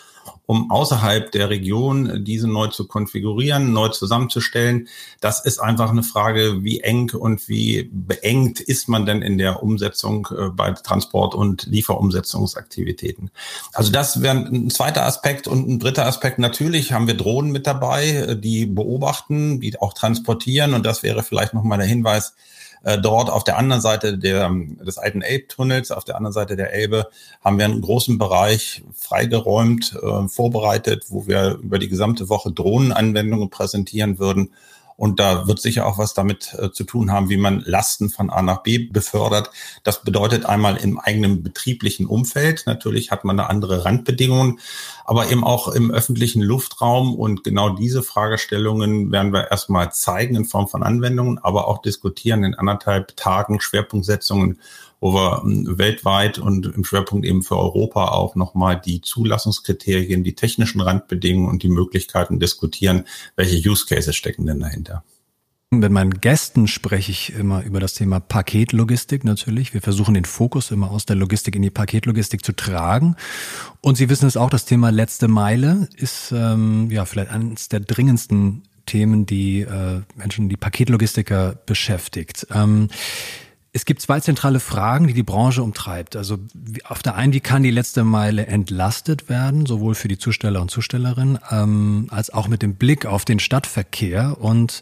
um 0.46 0.70
außerhalb 0.70 1.30
der 1.32 1.48
Region 1.48 2.24
diese 2.24 2.48
neu 2.48 2.68
zu 2.68 2.86
konfigurieren, 2.86 3.72
neu 3.72 3.88
zusammenzustellen. 3.88 4.88
Das 5.20 5.44
ist 5.44 5.58
einfach 5.58 5.90
eine 5.90 6.02
Frage, 6.02 6.62
wie 6.62 6.80
eng 6.80 7.10
und 7.14 7.48
wie 7.48 7.88
beengt 7.90 8.60
ist 8.60 8.88
man 8.88 9.06
denn 9.06 9.22
in 9.22 9.38
der 9.38 9.62
Umsetzung 9.62 10.28
äh, 10.36 10.50
bei 10.50 10.72
Transport- 10.72 11.34
und 11.34 11.64
Lieferumsetzungsaktivitäten. 11.66 13.30
Also 13.72 13.90
das 13.90 14.20
wäre 14.20 14.36
ein 14.36 14.70
zweiter 14.70 15.06
Aspekt 15.06 15.48
und 15.48 15.68
ein 15.68 15.78
dritter 15.78 16.06
Aspekt. 16.06 16.38
Natürlich 16.38 16.92
haben 16.92 17.06
wir 17.06 17.16
Drohnen 17.16 17.50
mit 17.50 17.66
dabei, 17.66 18.08
äh, 18.10 18.36
die 18.36 18.66
beobachten, 18.66 19.60
die 19.60 19.80
auch 19.80 19.94
transportieren 19.94 20.74
und 20.74 20.84
das 20.84 21.02
wäre 21.02 21.22
vielleicht 21.22 21.54
nochmal 21.54 21.78
der 21.78 21.86
Hinweis, 21.86 22.34
äh, 22.84 22.98
dort 22.98 23.30
auf 23.30 23.44
der 23.44 23.58
anderen 23.58 23.82
Seite 23.82 24.18
der, 24.18 24.50
des 24.86 24.98
alten 24.98 25.22
Elbtunnels, 25.22 25.90
auf 25.90 26.04
der 26.04 26.16
anderen 26.16 26.32
Seite 26.32 26.56
der 26.56 26.72
Elbe, 26.72 27.08
haben 27.42 27.58
wir 27.58 27.64
einen 27.64 27.80
großen 27.80 28.18
Bereich 28.18 28.84
freigeräumt, 28.94 29.98
äh, 30.02 30.28
vorbereitet, 30.28 31.06
wo 31.08 31.26
wir 31.26 31.58
über 31.62 31.78
die 31.78 31.88
gesamte 31.88 32.28
Woche 32.28 32.52
Drohnenanwendungen 32.52 33.50
präsentieren 33.50 34.18
würden 34.18 34.50
und 34.96 35.18
da 35.18 35.48
wird 35.48 35.60
sicher 35.60 35.86
auch 35.86 35.98
was 35.98 36.14
damit 36.14 36.54
äh, 36.58 36.70
zu 36.70 36.84
tun 36.84 37.10
haben, 37.10 37.28
wie 37.28 37.36
man 37.36 37.60
Lasten 37.60 38.10
von 38.10 38.30
A 38.30 38.42
nach 38.42 38.62
B 38.62 38.78
befördert. 38.78 39.50
Das 39.82 40.02
bedeutet 40.02 40.44
einmal 40.44 40.76
im 40.76 40.98
eigenen 40.98 41.42
betrieblichen 41.42 42.06
Umfeld. 42.06 42.64
Natürlich 42.66 43.10
hat 43.10 43.24
man 43.24 43.36
da 43.36 43.46
andere 43.46 43.84
Randbedingungen, 43.84 44.60
aber 45.04 45.30
eben 45.30 45.42
auch 45.42 45.68
im 45.68 45.90
öffentlichen 45.90 46.42
Luftraum. 46.42 47.14
Und 47.14 47.42
genau 47.42 47.70
diese 47.70 48.02
Fragestellungen 48.02 49.10
werden 49.10 49.32
wir 49.32 49.50
erstmal 49.50 49.92
zeigen 49.92 50.36
in 50.36 50.44
Form 50.44 50.68
von 50.68 50.82
Anwendungen, 50.82 51.38
aber 51.38 51.66
auch 51.66 51.82
diskutieren 51.82 52.44
in 52.44 52.54
anderthalb 52.54 53.16
Tagen 53.16 53.60
Schwerpunktsetzungen 53.60 54.60
wo 55.00 55.12
wir 55.14 55.42
ähm, 55.44 55.78
weltweit 55.78 56.38
und 56.38 56.66
im 56.66 56.84
Schwerpunkt 56.84 57.26
eben 57.26 57.42
für 57.42 57.56
Europa 57.56 58.08
auch 58.08 58.34
nochmal 58.34 58.80
die 58.80 59.00
Zulassungskriterien, 59.00 60.24
die 60.24 60.34
technischen 60.34 60.80
Randbedingungen 60.80 61.48
und 61.48 61.62
die 61.62 61.68
Möglichkeiten 61.68 62.40
diskutieren, 62.40 63.04
welche 63.36 63.68
Use 63.68 63.86
Cases 63.86 64.14
stecken 64.14 64.46
denn 64.46 64.60
dahinter. 64.60 65.04
Mit 65.80 65.92
meinen 65.92 66.20
Gästen 66.20 66.68
spreche 66.68 67.10
ich 67.10 67.32
immer 67.34 67.62
über 67.64 67.80
das 67.80 67.94
Thema 67.94 68.20
Paketlogistik 68.20 69.24
natürlich. 69.24 69.74
Wir 69.74 69.82
versuchen 69.82 70.14
den 70.14 70.24
Fokus 70.24 70.70
immer 70.70 70.90
aus 70.90 71.06
der 71.06 71.16
Logistik 71.16 71.56
in 71.56 71.62
die 71.62 71.70
Paketlogistik 71.70 72.44
zu 72.44 72.52
tragen. 72.52 73.16
Und 73.80 73.96
Sie 73.96 74.08
wissen 74.08 74.26
es 74.26 74.36
auch, 74.36 74.50
das 74.50 74.66
Thema 74.66 74.90
letzte 74.90 75.28
Meile 75.28 75.88
ist 75.96 76.32
ähm, 76.32 76.90
ja 76.90 77.04
vielleicht 77.04 77.30
eines 77.30 77.68
der 77.68 77.80
dringendsten 77.80 78.62
Themen, 78.86 79.26
die 79.26 79.60
äh, 79.62 80.02
Menschen, 80.14 80.48
die 80.48 80.56
Paketlogistiker 80.56 81.56
beschäftigt. 81.66 82.46
Ähm, 82.52 82.88
es 83.74 83.84
gibt 83.84 84.00
zwei 84.00 84.20
zentrale 84.20 84.60
Fragen, 84.60 85.08
die 85.08 85.14
die 85.14 85.24
Branche 85.24 85.60
umtreibt. 85.60 86.14
Also 86.14 86.38
auf 86.84 87.02
der 87.02 87.16
einen, 87.16 87.32
wie 87.32 87.40
kann 87.40 87.64
die 87.64 87.72
letzte 87.72 88.04
Meile 88.04 88.46
entlastet 88.46 89.28
werden, 89.28 89.66
sowohl 89.66 89.96
für 89.96 90.06
die 90.06 90.16
Zusteller 90.16 90.62
und 90.62 90.70
Zustellerinnen, 90.70 91.40
ähm, 91.50 92.06
als 92.10 92.30
auch 92.30 92.46
mit 92.46 92.62
dem 92.62 92.76
Blick 92.76 93.04
auf 93.04 93.24
den 93.24 93.40
Stadtverkehr 93.40 94.40
und 94.40 94.80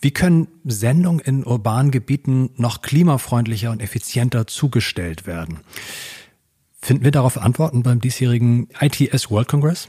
wie 0.00 0.10
können 0.10 0.48
Sendungen 0.64 1.20
in 1.20 1.44
urbanen 1.44 1.92
Gebieten 1.92 2.50
noch 2.56 2.82
klimafreundlicher 2.82 3.70
und 3.70 3.80
effizienter 3.80 4.48
zugestellt 4.48 5.28
werden? 5.28 5.60
Finden 6.80 7.04
wir 7.04 7.12
darauf 7.12 7.38
Antworten 7.38 7.84
beim 7.84 8.00
diesjährigen 8.00 8.68
ITS 8.80 9.30
World 9.30 9.46
Congress? 9.46 9.88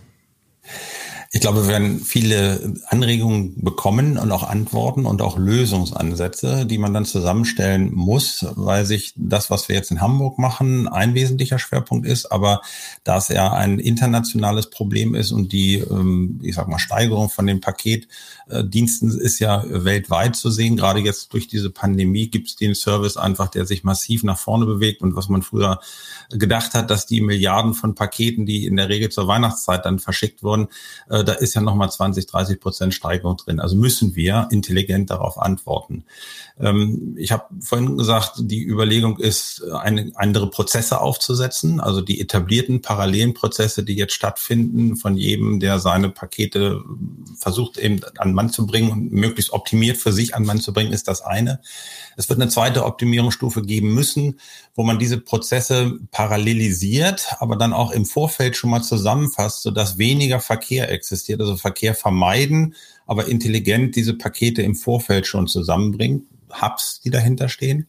Ich 1.31 1.41
glaube, 1.41 1.63
wir 1.63 1.67
werden 1.67 1.99
viele 1.99 2.73
Anregungen 2.87 3.61
bekommen 3.61 4.17
und 4.17 4.31
auch 4.31 4.43
Antworten 4.43 5.05
und 5.05 5.21
auch 5.21 5.37
Lösungsansätze, 5.37 6.65
die 6.65 6.77
man 6.77 6.93
dann 6.93 7.03
zusammenstellen 7.03 7.93
muss, 7.93 8.45
weil 8.55 8.85
sich 8.85 9.13
das, 9.17 9.49
was 9.49 9.67
wir 9.67 9.75
jetzt 9.75 9.91
in 9.91 9.99
Hamburg 9.99 10.39
machen, 10.39 10.87
ein 10.87 11.15
wesentlicher 11.15 11.59
Schwerpunkt 11.59 12.07
ist. 12.07 12.31
Aber 12.31 12.61
da 13.03 13.17
es 13.17 13.27
ja 13.27 13.51
ein 13.51 13.79
internationales 13.79 14.69
Problem 14.69 15.15
ist 15.15 15.33
und 15.33 15.51
die, 15.51 15.75
ähm, 15.75 16.39
ich 16.43 16.55
sag 16.55 16.69
mal, 16.69 16.79
Steigerung 16.79 17.29
von 17.29 17.45
den 17.45 17.59
Paketdiensten 17.59 19.19
ist 19.19 19.39
ja 19.39 19.65
weltweit 19.67 20.37
zu 20.37 20.49
sehen. 20.49 20.77
Gerade 20.77 21.01
jetzt 21.01 21.33
durch 21.33 21.49
diese 21.49 21.69
Pandemie 21.69 22.29
gibt 22.29 22.47
es 22.47 22.55
den 22.55 22.73
Service 22.73 23.17
einfach, 23.17 23.49
der 23.49 23.65
sich 23.65 23.83
massiv 23.83 24.23
nach 24.23 24.37
vorne 24.37 24.65
bewegt 24.65 25.01
und 25.01 25.17
was 25.17 25.27
man 25.27 25.41
früher 25.41 25.81
gedacht 26.29 26.73
hat, 26.73 26.89
dass 26.89 27.05
die 27.05 27.19
Milliarden 27.19 27.73
von 27.73 27.95
Paketen, 27.95 28.45
die 28.45 28.65
in 28.65 28.77
der 28.77 28.87
Regel 28.87 29.09
zur 29.09 29.27
Weihnachtszeit 29.27 29.85
dann 29.85 29.99
verschickt 29.99 30.41
wurden, 30.41 30.69
äh, 31.17 31.23
da 31.23 31.33
ist 31.33 31.53
ja 31.53 31.61
nochmal 31.61 31.91
20, 31.91 32.27
30 32.27 32.59
Prozent 32.59 32.93
Steigerung 32.93 33.37
drin. 33.37 33.59
Also 33.59 33.75
müssen 33.75 34.15
wir 34.15 34.47
intelligent 34.51 35.09
darauf 35.09 35.39
antworten. 35.39 36.03
Ähm, 36.59 37.15
ich 37.17 37.31
habe 37.31 37.45
vorhin 37.59 37.97
gesagt, 37.97 38.33
die 38.37 38.63
Überlegung 38.63 39.17
ist, 39.19 39.63
eine, 39.63 40.11
andere 40.15 40.49
Prozesse 40.49 41.01
aufzusetzen, 41.01 41.79
also 41.79 42.01
die 42.01 42.19
etablierten 42.19 42.81
parallelen 42.81 43.33
Prozesse, 43.33 43.83
die 43.83 43.95
jetzt 43.95 44.13
stattfinden, 44.13 44.95
von 44.95 45.17
jedem, 45.17 45.59
der 45.59 45.79
seine 45.79 46.09
Pakete 46.09 46.81
versucht 47.35 47.77
eben 47.77 48.01
an 48.17 48.33
Mann 48.33 48.49
zu 48.49 48.65
bringen 48.65 48.91
und 48.91 49.11
möglichst 49.11 49.53
optimiert 49.53 49.97
für 49.97 50.13
sich 50.13 50.35
an 50.35 50.45
Mann 50.45 50.59
zu 50.59 50.73
bringen, 50.73 50.93
ist 50.93 51.07
das 51.07 51.21
eine. 51.21 51.61
Es 52.15 52.29
wird 52.29 52.41
eine 52.41 52.49
zweite 52.49 52.85
Optimierungsstufe 52.85 53.61
geben 53.61 53.93
müssen, 53.93 54.39
wo 54.73 54.83
man 54.83 54.97
diese 54.97 55.19
Prozesse 55.19 55.99
parallelisiert, 56.11 57.35
aber 57.39 57.55
dann 57.55 57.73
auch 57.73 57.91
im 57.91 58.05
Vorfeld 58.05 58.55
schon 58.55 58.71
mal 58.71 58.81
zusammenfasst, 58.81 59.61
sodass 59.61 59.97
weniger 59.97 60.39
Verkehr 60.39 60.91
existiert, 60.91 61.06
also 61.11 61.57
Verkehr 61.57 61.95
vermeiden, 61.95 62.75
aber 63.05 63.27
intelligent 63.27 63.95
diese 63.95 64.13
Pakete 64.13 64.61
im 64.61 64.75
Vorfeld 64.75 65.27
schon 65.27 65.47
zusammenbringt, 65.47 66.23
Hubs, 66.61 67.01
die 67.03 67.09
dahinter 67.09 67.49
stehen. 67.49 67.87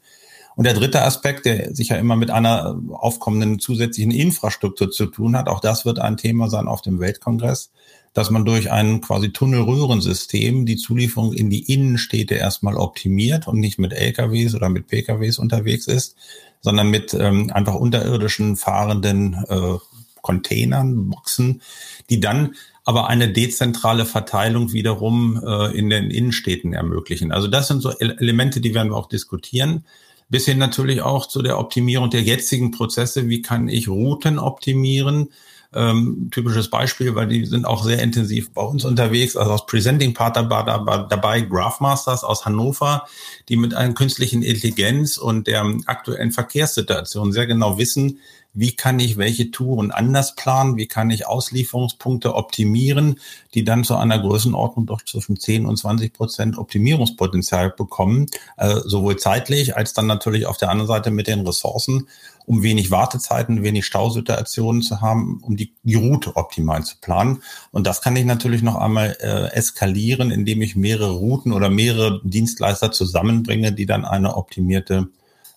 Und 0.56 0.64
der 0.64 0.74
dritte 0.74 1.02
Aspekt, 1.02 1.46
der 1.46 1.72
sich 1.72 1.90
ja 1.90 1.96
immer 1.96 2.16
mit 2.16 2.30
einer 2.30 2.80
aufkommenden 2.90 3.60
zusätzlichen 3.60 4.10
Infrastruktur 4.10 4.90
zu 4.90 5.06
tun 5.06 5.36
hat, 5.36 5.48
auch 5.48 5.60
das 5.60 5.84
wird 5.84 6.00
ein 6.00 6.16
Thema 6.16 6.50
sein 6.50 6.66
auf 6.66 6.82
dem 6.82 6.98
Weltkongress, 6.98 7.70
dass 8.12 8.30
man 8.30 8.44
durch 8.44 8.72
ein 8.72 9.00
quasi 9.00 9.30
Tunnelröhrensystem 9.30 10.66
die 10.66 10.74
Zulieferung 10.74 11.32
in 11.32 11.48
die 11.48 11.72
Innenstädte 11.72 12.34
erstmal 12.34 12.74
optimiert 12.74 13.46
und 13.46 13.60
nicht 13.60 13.78
mit 13.78 13.92
LKWs 13.92 14.56
oder 14.56 14.68
mit 14.68 14.88
PKWs 14.88 15.38
unterwegs 15.38 15.86
ist, 15.86 16.16
sondern 16.60 16.90
mit 16.90 17.14
ähm, 17.14 17.52
einfach 17.52 17.76
unterirdischen 17.76 18.56
fahrenden 18.56 19.34
äh, 19.48 19.78
Containern, 20.22 21.08
Boxen, 21.08 21.62
die 22.10 22.18
dann 22.18 22.54
aber 22.88 23.06
eine 23.06 23.28
dezentrale 23.28 24.06
Verteilung 24.06 24.72
wiederum 24.72 25.38
äh, 25.46 25.76
in 25.76 25.90
den 25.90 26.10
Innenstädten 26.10 26.72
ermöglichen. 26.72 27.32
Also 27.32 27.46
das 27.46 27.68
sind 27.68 27.82
so 27.82 27.90
Elemente, 27.90 28.62
die 28.62 28.72
werden 28.72 28.92
wir 28.92 28.96
auch 28.96 29.10
diskutieren. 29.10 29.84
Bis 30.30 30.46
hin 30.46 30.56
natürlich 30.56 31.02
auch 31.02 31.26
zu 31.26 31.42
der 31.42 31.58
Optimierung 31.58 32.08
der 32.08 32.22
jetzigen 32.22 32.70
Prozesse. 32.70 33.28
Wie 33.28 33.42
kann 33.42 33.68
ich 33.68 33.88
Routen 33.88 34.38
optimieren? 34.38 35.28
ähm, 35.74 36.28
typisches 36.30 36.70
Beispiel, 36.70 37.14
weil 37.14 37.26
die 37.26 37.44
sind 37.44 37.66
auch 37.66 37.84
sehr 37.84 38.02
intensiv 38.02 38.52
bei 38.52 38.62
uns 38.62 38.84
unterwegs. 38.84 39.36
Also 39.36 39.52
aus 39.52 39.66
Presenting 39.66 40.14
Part 40.14 40.36
dabei, 40.36 40.62
dabei 40.62 41.42
Graphmasters 41.42 42.24
aus 42.24 42.46
Hannover, 42.46 43.06
die 43.48 43.56
mit 43.56 43.74
einer 43.74 43.92
künstlichen 43.92 44.42
Intelligenz 44.42 45.18
und 45.18 45.46
der 45.46 45.64
aktuellen 45.86 46.32
Verkehrssituation 46.32 47.32
sehr 47.32 47.46
genau 47.46 47.76
wissen, 47.78 48.20
wie 48.58 48.72
kann 48.72 48.98
ich 48.98 49.16
welche 49.16 49.52
Touren 49.52 49.92
anders 49.92 50.34
planen, 50.34 50.76
wie 50.76 50.88
kann 50.88 51.10
ich 51.10 51.28
Auslieferungspunkte 51.28 52.34
optimieren, 52.34 53.20
die 53.54 53.62
dann 53.62 53.84
zu 53.84 53.94
einer 53.94 54.18
Größenordnung 54.18 54.84
doch 54.84 55.02
zwischen 55.04 55.38
10 55.38 55.64
und 55.64 55.76
20 55.76 56.12
Prozent 56.12 56.58
Optimierungspotenzial 56.58 57.70
bekommen, 57.70 58.26
äh, 58.56 58.74
sowohl 58.84 59.16
zeitlich 59.16 59.76
als 59.76 59.92
dann 59.92 60.06
natürlich 60.06 60.46
auf 60.46 60.56
der 60.56 60.70
anderen 60.70 60.88
Seite 60.88 61.12
mit 61.12 61.28
den 61.28 61.46
Ressourcen, 61.46 62.08
um 62.46 62.64
wenig 62.64 62.90
Wartezeiten, 62.90 63.62
wenig 63.62 63.86
Stausituationen 63.86 64.82
zu 64.82 65.00
haben, 65.00 65.38
um 65.42 65.56
die, 65.56 65.72
die 65.84 65.94
Route 65.94 66.34
optimal 66.34 66.82
zu 66.82 66.96
planen. 67.00 67.42
Und 67.70 67.86
das 67.86 68.02
kann 68.02 68.16
ich 68.16 68.24
natürlich 68.24 68.62
noch 68.62 68.74
einmal 68.74 69.16
äh, 69.20 69.52
eskalieren, 69.54 70.32
indem 70.32 70.62
ich 70.62 70.74
mehrere 70.74 71.12
Routen 71.12 71.52
oder 71.52 71.70
mehrere 71.70 72.20
Dienstleister 72.24 72.90
zusammenbringe, 72.90 73.72
die 73.72 73.86
dann 73.86 74.04
eine 74.04 74.36
optimierte 74.36 75.10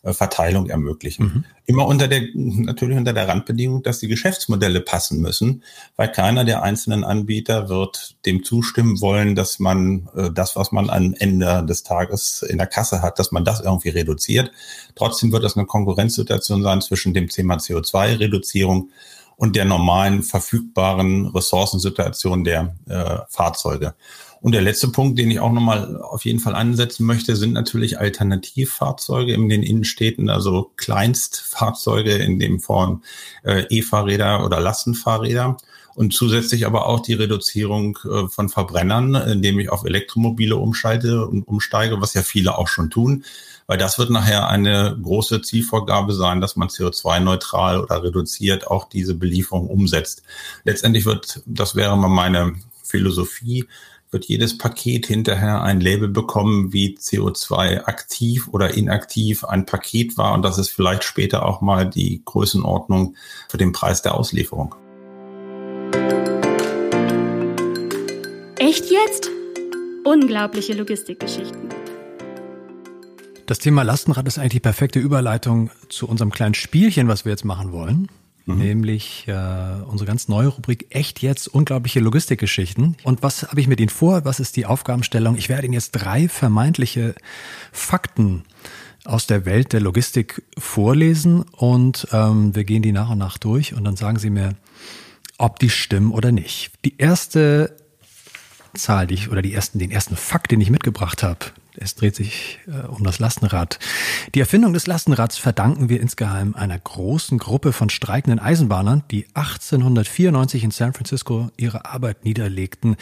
Verteilung 0.04 0.68
ermöglichen. 0.68 1.26
Mhm. 1.26 1.46
Immer 1.66 1.86
unter 1.86 2.08
der, 2.08 2.24
natürlich 2.34 2.98
unter 2.98 3.14
der 3.14 3.28
Randbedingung, 3.28 3.84
dass 3.84 4.00
die 4.00 4.08
Geschäftsmodelle 4.08 4.82
passen 4.82 5.22
müssen, 5.22 5.64
weil 5.96 6.12
keiner 6.12 6.44
der 6.44 6.64
einzelnen 6.64 7.04
Anbieter 7.04 7.70
wird 7.70 8.16
dem 8.26 8.44
zustimmen 8.44 9.00
wollen, 9.00 9.36
dass 9.36 9.60
man 9.60 10.10
äh, 10.16 10.32
das, 10.32 10.56
was 10.56 10.72
man 10.72 10.90
am 10.90 11.14
Ende 11.14 11.64
des 11.68 11.84
Tages 11.84 12.42
in 12.42 12.58
der 12.58 12.66
Kasse 12.66 13.04
hat, 13.04 13.20
dass 13.20 13.32
man 13.32 13.46
das 13.46 13.62
irgendwie 13.62 13.90
reduziert. 13.90 14.52
Trotzdem 14.96 15.32
wird 15.32 15.44
das 15.44 15.56
eine 15.56 15.68
Konkurrenzsituation 15.68 16.64
sein 16.64 16.82
zwischen 16.82 17.14
dem 17.14 17.28
Thema 17.28 17.58
CO2-Reduzierung 17.58 18.90
und 19.38 19.56
der 19.56 19.66
normalen 19.66 20.24
verfügbaren 20.24 21.28
Ressourcensituation 21.28 22.44
der 22.44 22.76
äh, 22.88 23.18
Fahrzeuge. 23.30 23.94
Und 24.42 24.54
der 24.54 24.62
letzte 24.62 24.88
Punkt, 24.88 25.20
den 25.20 25.30
ich 25.30 25.40
auch 25.40 25.52
nochmal 25.52 26.02
auf 26.02 26.26
jeden 26.26 26.40
Fall 26.40 26.56
ansetzen 26.56 27.06
möchte, 27.06 27.36
sind 27.36 27.54
natürlich 27.54 28.00
Alternativfahrzeuge 28.00 29.34
in 29.34 29.50
den 29.50 29.62
Innenstädten, 29.62 30.30
also 30.30 30.72
Kleinstfahrzeuge 30.78 32.16
in 32.16 32.40
dem 32.40 32.60
Form 32.60 33.04
äh, 33.44 33.66
E-Fahrräder 33.70 34.44
oder 34.44 34.60
Lastenfahrräder. 34.60 35.58
Und 35.94 36.14
zusätzlich 36.14 36.66
aber 36.66 36.88
auch 36.88 37.02
die 37.02 37.14
Reduzierung 37.14 38.00
äh, 38.06 38.28
von 38.30 38.50
Verbrennern, 38.50 39.14
indem 39.14 39.60
ich 39.60 39.70
auf 39.70 39.86
Elektromobile 39.86 40.56
umschalte 40.56 41.28
und 41.28 41.48
umsteige, 41.48 42.02
was 42.02 42.14
ja 42.14 42.24
viele 42.24 42.58
auch 42.58 42.68
schon 42.68 42.90
tun 42.90 43.24
weil 43.72 43.78
das 43.78 43.98
wird 43.98 44.10
nachher 44.10 44.50
eine 44.50 44.98
große 45.02 45.42
Zielvorgabe 45.44 46.12
sein, 46.12 46.42
dass 46.42 46.58
man 46.58 46.68
CO2-neutral 46.68 47.80
oder 47.80 48.04
reduziert 48.04 48.68
auch 48.68 48.90
diese 48.90 49.16
Belieferung 49.16 49.70
umsetzt. 49.70 50.24
Letztendlich 50.66 51.06
wird, 51.06 51.42
das 51.46 51.74
wäre 51.74 51.98
mal 51.98 52.10
meine 52.10 52.56
Philosophie, 52.84 53.66
wird 54.12 54.26
jedes 54.26 54.58
Paket 54.58 55.06
hinterher 55.06 55.62
ein 55.62 55.80
Label 55.80 56.10
bekommen, 56.10 56.74
wie 56.74 56.98
CO2 56.98 57.86
aktiv 57.86 58.50
oder 58.50 58.74
inaktiv 58.74 59.46
ein 59.46 59.66
Paket 59.66 60.18
war. 60.18 60.34
Und 60.34 60.44
das 60.44 60.58
ist 60.58 60.70
vielleicht 60.70 61.04
später 61.06 61.46
auch 61.46 61.62
mal 61.62 61.90
die 61.90 62.22
Größenordnung 62.26 63.16
für 63.48 63.58
den 63.58 63.72
Preis 63.72 64.02
der 64.02 64.16
Auslieferung. 64.16 64.76
Echt 68.58 68.92
jetzt? 68.92 69.30
Unglaubliche 70.04 70.74
Logistikgeschichten. 70.74 71.70
Das 73.46 73.60
Thema 73.60 73.84
Lastenrad 73.84 74.28
ist 74.28 74.38
eigentlich 74.38 74.54
die 74.54 74.60
perfekte 74.60 75.00
Überleitung 75.00 75.72
zu 75.90 76.08
unserem 76.08 76.32
kleinen 76.32 76.54
Spielchen, 76.54 77.08
was 77.08 77.26
wir 77.26 77.32
jetzt 77.32 77.46
machen 77.46 77.72
wollen 77.72 78.08
mhm. 78.46 78.58
nämlich 78.58 79.28
äh, 79.28 79.34
unsere 79.86 80.08
ganz 80.08 80.28
neue 80.28 80.48
Rubrik 80.48 80.88
Echt 80.90 81.22
jetzt 81.22 81.48
unglaubliche 81.48 82.00
Logistikgeschichten. 82.00 82.98
Und 83.04 83.24
was 83.24 83.44
habe 83.44 83.60
ich 83.60 83.68
mit 83.68 83.80
Ihnen 83.80 83.90
vor? 83.90 84.26
Was 84.26 84.40
ist 84.40 84.56
die 84.56 84.66
Aufgabenstellung? 84.66 85.36
Ich 85.36 85.50
werde 85.50 85.66
Ihnen 85.66 85.74
jetzt 85.74 85.92
drei 85.92 86.28
vermeintliche 86.28 87.16
Fakten 87.72 88.44
aus 89.04 89.26
der 89.28 89.46
Welt 89.46 89.74
der 89.74 89.82
Logistik 89.82 90.44
vorlesen 90.58 91.44
und 91.44 92.08
ähm, 92.12 92.56
wir 92.56 92.64
gehen 92.64 92.84
die 92.84 92.92
nach 92.92 93.10
und 93.10 93.18
nach 93.18 93.38
durch 93.38 93.74
und 93.74 93.84
dann 93.84 93.96
sagen 93.96 94.20
Sie 94.20 94.30
mir, 94.30 94.56
ob 95.38 95.58
die 95.58 95.72
stimmen 95.72 96.12
oder 96.12 96.32
nicht. 96.32 96.72
Die 96.86 96.98
erste 96.98 97.76
Zahl, 98.76 99.08
die 99.08 99.16
ich, 99.16 99.30
oder 99.32 99.42
die 99.42 99.54
ersten, 99.54 99.80
den 99.80 99.92
ersten 99.92 100.16
Fakt, 100.16 100.52
den 100.52 100.62
ich 100.62 100.70
mitgebracht 100.70 101.24
habe, 101.24 101.48
Es 101.78 101.96
dreht 101.96 102.16
sich 102.16 102.60
äh, 102.68 102.88
um 102.88 103.04
das 103.04 103.20
Lastenrad. 103.20 103.80
Die 104.36 104.40
Erfindung 104.40 104.74
des 104.74 104.88
Lastenrads 104.88 105.38
verdanken 105.38 105.90
wir 105.90 106.02
insgeheim 106.02 106.54
einer 106.56 106.78
großen 106.78 107.38
Gruppe 107.38 107.72
von 107.72 107.90
streikenden 107.90 108.40
Eisenbahnern, 108.40 109.04
die 109.12 109.28
1894 109.34 110.64
in 110.64 110.72
San 110.72 110.94
Francisco 110.94 111.50
ihre 111.58 111.86
Arbeit 111.86 112.26
niederlegten. 112.26 112.98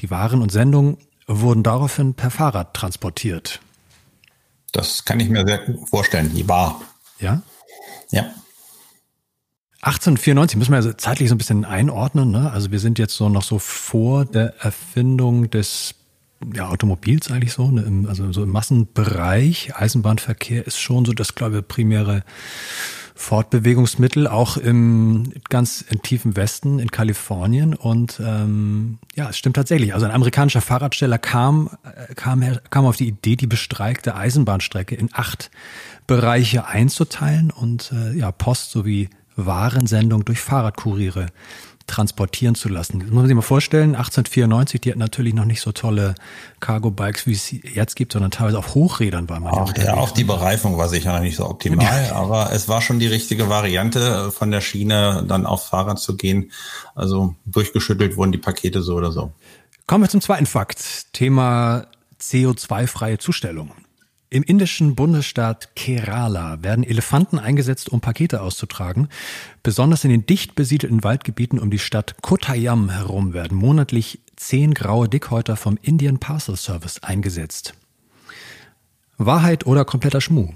Die 0.00 0.10
Waren 0.10 0.42
und 0.42 0.52
Sendungen 0.52 0.98
wurden 1.26 1.62
daraufhin 1.62 2.14
per 2.14 2.30
Fahrrad 2.30 2.74
transportiert. 2.74 3.60
Das 4.72 5.04
kann 5.04 5.20
ich 5.20 5.28
mir 5.28 5.46
sehr 5.46 5.58
gut 5.58 5.88
vorstellen. 5.88 6.32
Die 6.34 6.48
war. 6.48 6.80
Ja? 7.18 7.42
Ja. 8.10 8.22
1894 9.82 10.56
müssen 10.56 10.72
wir 10.72 10.76
also 10.76 10.92
zeitlich 10.94 11.28
so 11.28 11.34
ein 11.34 11.38
bisschen 11.38 11.64
einordnen. 11.64 12.30
Ne? 12.30 12.50
Also 12.50 12.70
wir 12.70 12.80
sind 12.80 12.98
jetzt 12.98 13.14
so 13.14 13.28
noch 13.28 13.42
so 13.42 13.58
vor 13.58 14.24
der 14.24 14.54
Erfindung 14.60 15.50
des 15.50 15.94
ja, 16.54 16.68
Automobils 16.68 17.30
eigentlich 17.30 17.52
so, 17.52 17.70
ne? 17.70 17.82
Im, 17.82 18.06
also 18.06 18.32
so 18.32 18.42
im 18.42 18.50
Massenbereich. 18.50 19.74
Eisenbahnverkehr 19.76 20.66
ist 20.66 20.78
schon 20.78 21.04
so 21.04 21.12
das, 21.12 21.34
glaube 21.34 21.58
ich, 21.58 21.68
primäre 21.68 22.24
Fortbewegungsmittel, 23.16 24.26
auch 24.26 24.56
im 24.56 25.32
ganz 25.48 25.84
im 25.88 26.02
tiefen 26.02 26.36
Westen 26.36 26.80
in 26.80 26.90
Kalifornien. 26.90 27.74
Und 27.74 28.20
ähm, 28.24 28.98
ja, 29.14 29.30
es 29.30 29.38
stimmt 29.38 29.56
tatsächlich. 29.56 29.94
Also 29.94 30.06
ein 30.06 30.12
amerikanischer 30.12 30.60
Fahrradsteller 30.60 31.18
kam, 31.18 31.70
äh, 31.84 32.14
kam, 32.14 32.42
kam 32.70 32.86
auf 32.86 32.96
die 32.96 33.06
Idee, 33.06 33.36
die 33.36 33.46
bestreikte 33.46 34.16
Eisenbahnstrecke 34.16 34.96
in 34.96 35.10
acht 35.12 35.50
Bereiche 36.06 36.66
einzuteilen 36.66 37.50
und 37.50 37.92
äh, 37.92 38.12
ja, 38.18 38.32
Post 38.32 38.72
sowie 38.72 39.08
Warensendung 39.36 40.24
durch 40.24 40.40
Fahrradkuriere 40.40 41.26
transportieren 41.86 42.54
zu 42.54 42.68
lassen. 42.68 43.00
Das 43.00 43.08
muss 43.08 43.16
man 43.16 43.26
sich 43.26 43.34
mal 43.34 43.42
vorstellen, 43.42 43.94
1894, 43.94 44.80
die 44.80 44.90
hatten 44.90 45.00
natürlich 45.00 45.34
noch 45.34 45.44
nicht 45.44 45.60
so 45.60 45.72
tolle 45.72 46.14
Cargo-Bikes, 46.60 47.26
wie 47.26 47.32
es 47.32 47.50
jetzt 47.50 47.94
gibt, 47.94 48.12
sondern 48.12 48.30
teilweise 48.30 48.58
auf 48.58 48.74
Hochrädern 48.74 49.28
war 49.28 49.40
man 49.40 49.52
auch, 49.52 49.76
ja, 49.76 49.84
ja 49.84 49.94
auch 49.94 50.10
die 50.10 50.24
Bereifung 50.24 50.78
war 50.78 50.88
sicher 50.88 51.12
noch 51.12 51.20
nicht 51.20 51.36
so 51.36 51.48
optimal, 51.48 52.10
aber 52.12 52.52
es 52.52 52.68
war 52.68 52.80
schon 52.80 52.98
die 52.98 53.06
richtige 53.06 53.48
Variante, 53.48 54.30
von 54.30 54.50
der 54.50 54.60
Schiene 54.60 55.24
dann 55.28 55.46
aufs 55.46 55.68
Fahrrad 55.68 55.98
zu 55.98 56.16
gehen. 56.16 56.52
Also 56.94 57.34
durchgeschüttelt 57.44 58.16
wurden 58.16 58.32
die 58.32 58.38
Pakete 58.38 58.82
so 58.82 58.94
oder 58.94 59.12
so. 59.12 59.32
Kommen 59.86 60.04
wir 60.04 60.08
zum 60.08 60.22
zweiten 60.22 60.46
Fakt, 60.46 61.12
Thema 61.12 61.86
CO2-freie 62.20 63.18
Zustellung. 63.18 63.72
Im 64.34 64.42
indischen 64.42 64.96
Bundesstaat 64.96 65.76
Kerala 65.76 66.60
werden 66.60 66.82
Elefanten 66.82 67.38
eingesetzt, 67.38 67.92
um 67.92 68.00
Pakete 68.00 68.42
auszutragen. 68.42 69.06
Besonders 69.62 70.02
in 70.02 70.10
den 70.10 70.26
dicht 70.26 70.56
besiedelten 70.56 71.04
Waldgebieten 71.04 71.60
um 71.60 71.70
die 71.70 71.78
Stadt 71.78 72.16
Kottayam 72.20 72.88
herum 72.90 73.32
werden 73.32 73.56
monatlich 73.56 74.18
zehn 74.34 74.74
graue 74.74 75.08
Dickhäuter 75.08 75.54
vom 75.54 75.78
Indian 75.82 76.18
Parcel 76.18 76.56
Service 76.56 77.00
eingesetzt. 77.00 77.74
Wahrheit 79.18 79.66
oder 79.68 79.84
kompletter 79.84 80.20
Schmuh? 80.20 80.52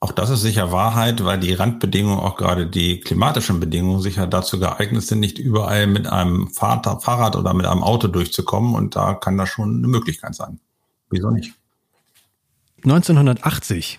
Auch 0.00 0.10
das 0.10 0.30
ist 0.30 0.42
sicher 0.42 0.72
Wahrheit, 0.72 1.24
weil 1.24 1.38
die 1.38 1.54
Randbedingungen, 1.54 2.18
auch 2.18 2.34
gerade 2.34 2.66
die 2.66 2.98
klimatischen 2.98 3.60
Bedingungen, 3.60 4.02
sicher 4.02 4.26
dazu 4.26 4.58
geeignet 4.58 5.04
sind, 5.04 5.20
nicht 5.20 5.38
überall 5.38 5.86
mit 5.86 6.08
einem 6.08 6.48
Fahrrad 6.48 7.36
oder 7.36 7.54
mit 7.54 7.66
einem 7.66 7.84
Auto 7.84 8.08
durchzukommen. 8.08 8.74
Und 8.74 8.96
da 8.96 9.14
kann 9.14 9.38
das 9.38 9.50
schon 9.50 9.76
eine 9.76 9.86
Möglichkeit 9.86 10.34
sein. 10.34 10.58
Wieso 11.10 11.30
nicht? 11.30 11.54
1980 12.84 13.98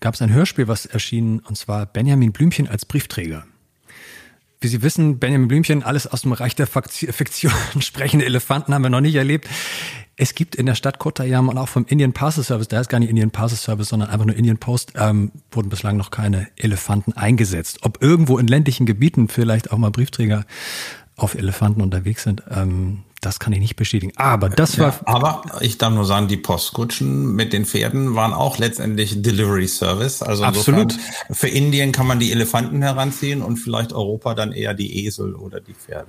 gab 0.00 0.14
es 0.14 0.22
ein 0.22 0.32
Hörspiel, 0.32 0.68
was 0.68 0.86
erschien, 0.86 1.40
und 1.40 1.56
zwar 1.56 1.86
Benjamin 1.86 2.32
Blümchen 2.32 2.68
als 2.68 2.84
Briefträger. 2.84 3.44
Wie 4.60 4.68
Sie 4.68 4.82
wissen, 4.82 5.18
Benjamin 5.18 5.48
Blümchen, 5.48 5.82
alles 5.82 6.06
aus 6.06 6.22
dem 6.22 6.30
Bereich 6.30 6.54
der 6.54 6.66
Fiktion, 6.66 7.52
sprechende 7.80 8.24
Elefanten 8.24 8.72
haben 8.74 8.82
wir 8.82 8.90
noch 8.90 9.00
nicht 9.00 9.14
erlebt. 9.14 9.48
Es 10.16 10.34
gibt 10.34 10.54
in 10.54 10.64
der 10.64 10.74
Stadt 10.74 10.98
Kottayam 10.98 11.50
und 11.50 11.58
auch 11.58 11.68
vom 11.68 11.84
Indian 11.86 12.14
Parcel 12.14 12.42
Service, 12.42 12.68
da 12.68 12.80
ist 12.80 12.88
gar 12.88 12.98
nicht 12.98 13.10
Indian 13.10 13.30
Parcel 13.30 13.58
Service, 13.58 13.90
sondern 13.90 14.08
einfach 14.08 14.24
nur 14.24 14.34
Indian 14.34 14.56
Post, 14.56 14.94
ähm, 14.96 15.30
wurden 15.50 15.68
bislang 15.68 15.98
noch 15.98 16.10
keine 16.10 16.48
Elefanten 16.56 17.12
eingesetzt. 17.12 17.80
Ob 17.82 18.02
irgendwo 18.02 18.38
in 18.38 18.46
ländlichen 18.46 18.86
Gebieten 18.86 19.28
vielleicht 19.28 19.72
auch 19.72 19.78
mal 19.78 19.90
Briefträger 19.90 20.46
auf 21.16 21.34
Elefanten 21.34 21.82
unterwegs 21.82 22.22
sind, 22.22 22.42
ähm, 22.50 23.02
das 23.20 23.38
kann 23.38 23.52
ich 23.52 23.60
nicht 23.60 23.76
bestätigen. 23.76 24.12
Aber 24.16 24.48
das 24.48 24.78
war. 24.78 24.88
Ja, 24.88 25.00
aber 25.06 25.42
ich 25.60 25.78
darf 25.78 25.92
nur 25.92 26.04
sagen, 26.04 26.28
die 26.28 26.36
Postkutschen 26.36 27.34
mit 27.34 27.52
den 27.52 27.64
Pferden 27.64 28.14
waren 28.14 28.32
auch 28.32 28.58
letztendlich 28.58 29.22
Delivery 29.22 29.68
Service. 29.68 30.22
Also 30.22 30.44
Absolut. 30.44 30.96
für 31.30 31.48
Indien 31.48 31.92
kann 31.92 32.06
man 32.06 32.20
die 32.20 32.32
Elefanten 32.32 32.82
heranziehen 32.82 33.42
und 33.42 33.56
vielleicht 33.56 33.92
Europa 33.92 34.34
dann 34.34 34.52
eher 34.52 34.74
die 34.74 35.04
Esel 35.06 35.34
oder 35.34 35.60
die 35.60 35.74
Pferde. 35.74 36.08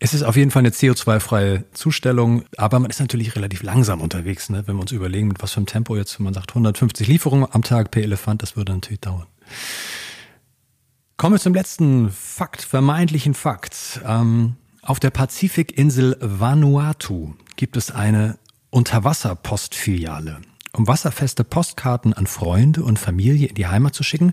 Es 0.00 0.14
ist 0.14 0.22
auf 0.22 0.36
jeden 0.36 0.52
Fall 0.52 0.60
eine 0.60 0.70
CO2-freie 0.70 1.64
Zustellung, 1.72 2.44
aber 2.56 2.78
man 2.78 2.88
ist 2.88 3.00
natürlich 3.00 3.34
relativ 3.34 3.64
langsam 3.64 4.00
unterwegs, 4.00 4.48
ne? 4.48 4.62
wenn 4.66 4.76
wir 4.76 4.82
uns 4.82 4.92
überlegen, 4.92 5.26
mit 5.26 5.42
was 5.42 5.52
für 5.52 5.56
einem 5.56 5.66
Tempo 5.66 5.96
jetzt, 5.96 6.20
wenn 6.20 6.24
man 6.24 6.34
sagt 6.34 6.50
150 6.50 7.08
Lieferungen 7.08 7.48
am 7.50 7.64
Tag 7.64 7.90
per 7.90 8.02
Elefant, 8.02 8.42
das 8.42 8.56
würde 8.56 8.72
natürlich 8.72 9.00
dauern. 9.00 9.26
Kommen 11.16 11.34
wir 11.34 11.40
zum 11.40 11.52
letzten 11.52 12.12
Fakt, 12.12 12.62
vermeintlichen 12.62 13.34
Fakt. 13.34 14.00
Ähm, 14.06 14.54
auf 14.88 15.00
der 15.00 15.10
Pazifikinsel 15.10 16.16
Vanuatu 16.20 17.34
gibt 17.56 17.76
es 17.76 17.90
eine 17.90 18.38
Unterwasserpostfiliale. 18.70 20.40
Um 20.72 20.88
wasserfeste 20.88 21.44
Postkarten 21.44 22.14
an 22.14 22.26
Freunde 22.26 22.82
und 22.82 22.98
Familie 22.98 23.48
in 23.48 23.54
die 23.54 23.66
Heimat 23.66 23.94
zu 23.94 24.02
schicken, 24.02 24.32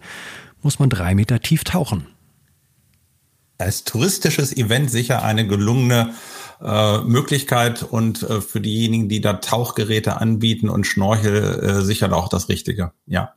muss 0.61 0.79
man 0.79 0.89
drei 0.89 1.13
Meter 1.13 1.41
tief 1.41 1.65
tauchen. 1.65 2.07
Als 3.57 3.83
touristisches 3.83 4.55
Event 4.55 4.89
sicher 4.89 5.23
eine 5.23 5.45
gelungene 5.45 6.13
äh, 6.61 6.99
Möglichkeit 6.99 7.83
und 7.83 8.23
äh, 8.23 8.39
für 8.39 8.61
diejenigen, 8.61 9.09
die 9.09 9.19
da 9.19 9.33
Tauchgeräte 9.33 10.21
anbieten 10.21 10.69
und 10.69 10.87
Schnorchel, 10.87 11.59
äh, 11.63 11.81
sicher 11.81 12.11
auch 12.13 12.29
das 12.29 12.47
Richtige. 12.47 12.93
Ja. 13.05 13.33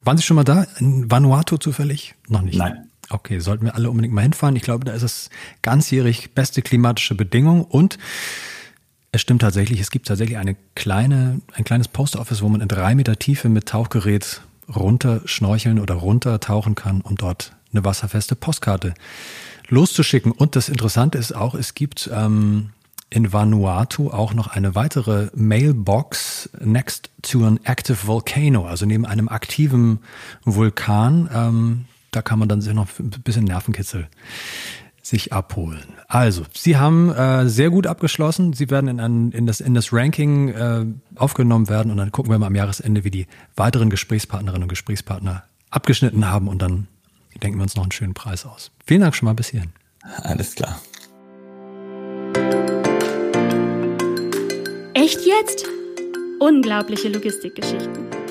Waren 0.00 0.16
Sie 0.16 0.22
schon 0.22 0.36
mal 0.36 0.44
da? 0.44 0.66
In 0.78 1.10
Vanuatu 1.10 1.58
zufällig? 1.58 2.14
Noch 2.28 2.42
nicht. 2.42 2.56
Nein. 2.56 2.90
Okay, 3.10 3.38
sollten 3.38 3.66
wir 3.66 3.74
alle 3.74 3.90
unbedingt 3.90 4.14
mal 4.14 4.22
hinfahren. 4.22 4.56
Ich 4.56 4.62
glaube, 4.62 4.84
da 4.84 4.92
ist 4.92 5.02
es 5.02 5.30
ganzjährig 5.62 6.34
beste 6.34 6.62
klimatische 6.62 7.14
Bedingungen 7.14 7.62
und 7.62 7.98
es 9.12 9.20
stimmt 9.20 9.42
tatsächlich, 9.42 9.78
es 9.78 9.92
gibt 9.92 10.08
tatsächlich 10.08 10.38
eine 10.38 10.56
kleine, 10.74 11.40
ein 11.52 11.64
kleines 11.64 11.86
Post 11.86 12.16
Office, 12.16 12.42
wo 12.42 12.48
man 12.48 12.60
in 12.60 12.68
drei 12.68 12.94
Meter 12.94 13.16
Tiefe 13.16 13.48
mit 13.48 13.66
Tauchgerät 13.66 14.42
runter 14.74 15.20
schnorcheln 15.24 15.78
oder 15.78 15.94
runter 15.94 16.40
tauchen 16.40 16.74
kann, 16.74 17.00
um 17.00 17.16
dort 17.16 17.52
eine 17.72 17.84
wasserfeste 17.84 18.34
Postkarte 18.34 18.94
loszuschicken. 19.68 20.32
Und 20.32 20.56
das 20.56 20.68
Interessante 20.68 21.18
ist 21.18 21.34
auch, 21.34 21.54
es 21.54 21.74
gibt 21.74 22.10
ähm, 22.12 22.70
in 23.10 23.32
Vanuatu 23.32 24.10
auch 24.10 24.34
noch 24.34 24.48
eine 24.48 24.74
weitere 24.74 25.28
Mailbox 25.34 26.50
next 26.60 27.10
to 27.22 27.44
an 27.46 27.60
active 27.64 28.06
volcano, 28.06 28.66
also 28.66 28.86
neben 28.86 29.06
einem 29.06 29.28
aktiven 29.28 30.00
Vulkan. 30.44 31.30
Ähm, 31.32 31.84
da 32.14 32.22
kann 32.22 32.38
man 32.38 32.48
dann 32.48 32.60
sich 32.60 32.72
noch 32.74 32.88
ein 32.98 33.10
bisschen 33.22 33.44
Nervenkitzel 33.44 34.08
sich 35.02 35.32
abholen. 35.32 35.84
Also, 36.08 36.44
Sie 36.54 36.78
haben 36.78 37.12
äh, 37.12 37.46
sehr 37.48 37.68
gut 37.68 37.86
abgeschlossen. 37.86 38.54
Sie 38.54 38.70
werden 38.70 38.88
in, 38.88 39.00
ein, 39.00 39.32
in, 39.32 39.46
das, 39.46 39.60
in 39.60 39.74
das 39.74 39.92
Ranking 39.92 40.48
äh, 40.48 40.86
aufgenommen 41.16 41.68
werden 41.68 41.90
und 41.90 41.98
dann 41.98 42.10
gucken 42.10 42.32
wir 42.32 42.38
mal 42.38 42.46
am 42.46 42.54
Jahresende, 42.54 43.04
wie 43.04 43.10
die 43.10 43.26
weiteren 43.54 43.90
Gesprächspartnerinnen 43.90 44.62
und 44.62 44.68
Gesprächspartner 44.68 45.44
abgeschnitten 45.70 46.30
haben 46.30 46.48
und 46.48 46.62
dann 46.62 46.86
denken 47.42 47.58
wir 47.58 47.64
uns 47.64 47.76
noch 47.76 47.82
einen 47.82 47.92
schönen 47.92 48.14
Preis 48.14 48.46
aus. 48.46 48.70
Vielen 48.86 49.02
Dank 49.02 49.14
schon 49.14 49.26
mal 49.26 49.34
bis 49.34 49.48
hierhin. 49.48 49.72
Alles 50.22 50.54
klar. 50.54 50.80
Echt 54.94 55.20
jetzt? 55.20 55.66
Unglaubliche 56.40 57.08
Logistikgeschichten. 57.08 58.23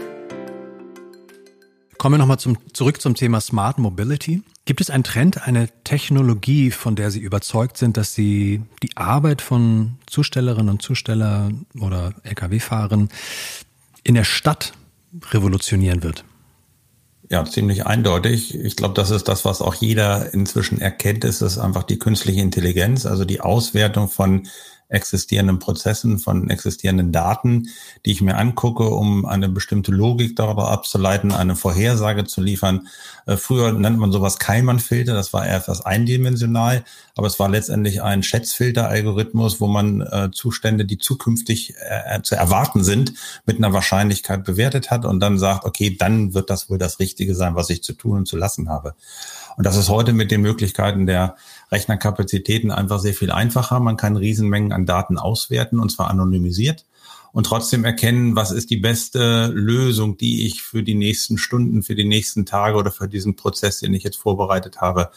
Kommen 2.03 2.15
wir 2.15 2.17
nochmal 2.17 2.37
zum, 2.37 2.57
zurück 2.73 2.99
zum 2.99 3.15
Thema 3.15 3.39
Smart 3.39 3.77
Mobility. 3.77 4.43
Gibt 4.65 4.81
es 4.81 4.89
einen 4.89 5.05
Trend, 5.05 5.47
eine 5.47 5.69
Technologie, 5.85 6.69
von 6.69 6.97
der 6.97 7.11
Sie 7.11 7.21
überzeugt 7.21 7.77
sind, 7.77 7.95
dass 7.95 8.13
sie 8.13 8.61
die 8.83 8.89
Arbeit 8.97 9.41
von 9.41 9.95
Zustellerinnen 10.07 10.67
und 10.67 10.81
Zusteller 10.81 11.49
oder 11.79 12.13
Lkw-Fahrern 12.23 13.07
in 14.03 14.15
der 14.15 14.25
Stadt 14.25 14.73
revolutionieren 15.31 16.03
wird? 16.03 16.25
Ja, 17.29 17.45
ziemlich 17.45 17.85
eindeutig. 17.85 18.53
Ich 18.53 18.75
glaube, 18.75 18.95
das 18.95 19.09
ist 19.09 19.29
das, 19.29 19.45
was 19.45 19.61
auch 19.61 19.75
jeder 19.75 20.33
inzwischen 20.33 20.81
erkennt, 20.81 21.23
ist 21.23 21.39
es 21.39 21.57
einfach 21.57 21.83
die 21.83 21.99
künstliche 21.99 22.41
Intelligenz, 22.41 23.05
also 23.05 23.23
die 23.23 23.39
Auswertung 23.39 24.09
von 24.09 24.45
existierenden 24.93 25.59
Prozessen, 25.59 26.19
von 26.19 26.49
existierenden 26.49 27.11
Daten, 27.11 27.69
die 28.05 28.11
ich 28.11 28.21
mir 28.21 28.37
angucke, 28.37 28.83
um 28.83 29.25
eine 29.25 29.49
bestimmte 29.49 29.91
Logik 29.91 30.35
darüber 30.35 30.69
abzuleiten, 30.69 31.31
eine 31.31 31.55
Vorhersage 31.55 32.25
zu 32.25 32.41
liefern. 32.41 32.87
Äh, 33.25 33.37
früher 33.37 33.71
nennt 33.71 33.97
man 33.97 34.11
sowas 34.11 34.37
Keimann-Filter, 34.37 35.13
das 35.13 35.33
war 35.33 35.45
eher 35.45 35.57
etwas 35.57 35.85
eindimensional, 35.85 36.83
aber 37.15 37.27
es 37.27 37.39
war 37.39 37.49
letztendlich 37.49 38.01
ein 38.01 38.23
Schätzfilter-Algorithmus, 38.23 39.59
wo 39.59 39.67
man 39.67 40.01
äh, 40.01 40.29
Zustände, 40.31 40.85
die 40.85 40.97
zukünftig 40.97 41.73
äh, 41.79 42.21
zu 42.21 42.35
erwarten 42.35 42.83
sind, 42.83 43.13
mit 43.45 43.57
einer 43.57 43.73
Wahrscheinlichkeit 43.73 44.43
bewertet 44.43 44.91
hat 44.91 45.05
und 45.05 45.19
dann 45.19 45.39
sagt, 45.39 45.65
okay, 45.65 45.95
dann 45.97 46.33
wird 46.33 46.49
das 46.49 46.69
wohl 46.69 46.77
das 46.77 46.99
Richtige 46.99 47.35
sein, 47.35 47.55
was 47.55 47.69
ich 47.69 47.83
zu 47.83 47.93
tun 47.93 48.19
und 48.19 48.27
zu 48.27 48.37
lassen 48.37 48.69
habe. 48.69 48.93
Und 49.57 49.65
das 49.65 49.75
ist 49.75 49.89
heute 49.89 50.13
mit 50.13 50.31
den 50.31 50.41
Möglichkeiten 50.41 51.05
der 51.05 51.35
Rechnerkapazitäten 51.71 52.71
einfach 52.71 52.99
sehr 52.99 53.13
viel 53.13 53.31
einfacher. 53.31 53.79
Man 53.79 53.97
kann 53.97 54.15
Riesenmengen 54.15 54.71
an 54.71 54.85
Daten 54.85 55.17
auswerten 55.17 55.79
und 55.79 55.89
zwar 55.89 56.09
anonymisiert 56.09 56.85
und 57.33 57.47
trotzdem 57.47 57.83
erkennen, 57.83 58.35
was 58.35 58.51
ist 58.51 58.69
die 58.69 58.77
beste 58.77 59.47
Lösung, 59.47 60.17
die 60.17 60.45
ich 60.45 60.61
für 60.61 60.83
die 60.83 60.93
nächsten 60.93 61.39
Stunden, 61.39 61.81
für 61.81 61.95
die 61.95 62.05
nächsten 62.05 62.45
Tage 62.45 62.77
oder 62.77 62.91
für 62.91 63.07
diesen 63.09 63.35
Prozess, 63.35 63.79
den 63.79 63.93
ich 63.95 64.03
jetzt 64.03 64.17
vorbereitet 64.17 64.81
habe, 64.81 65.09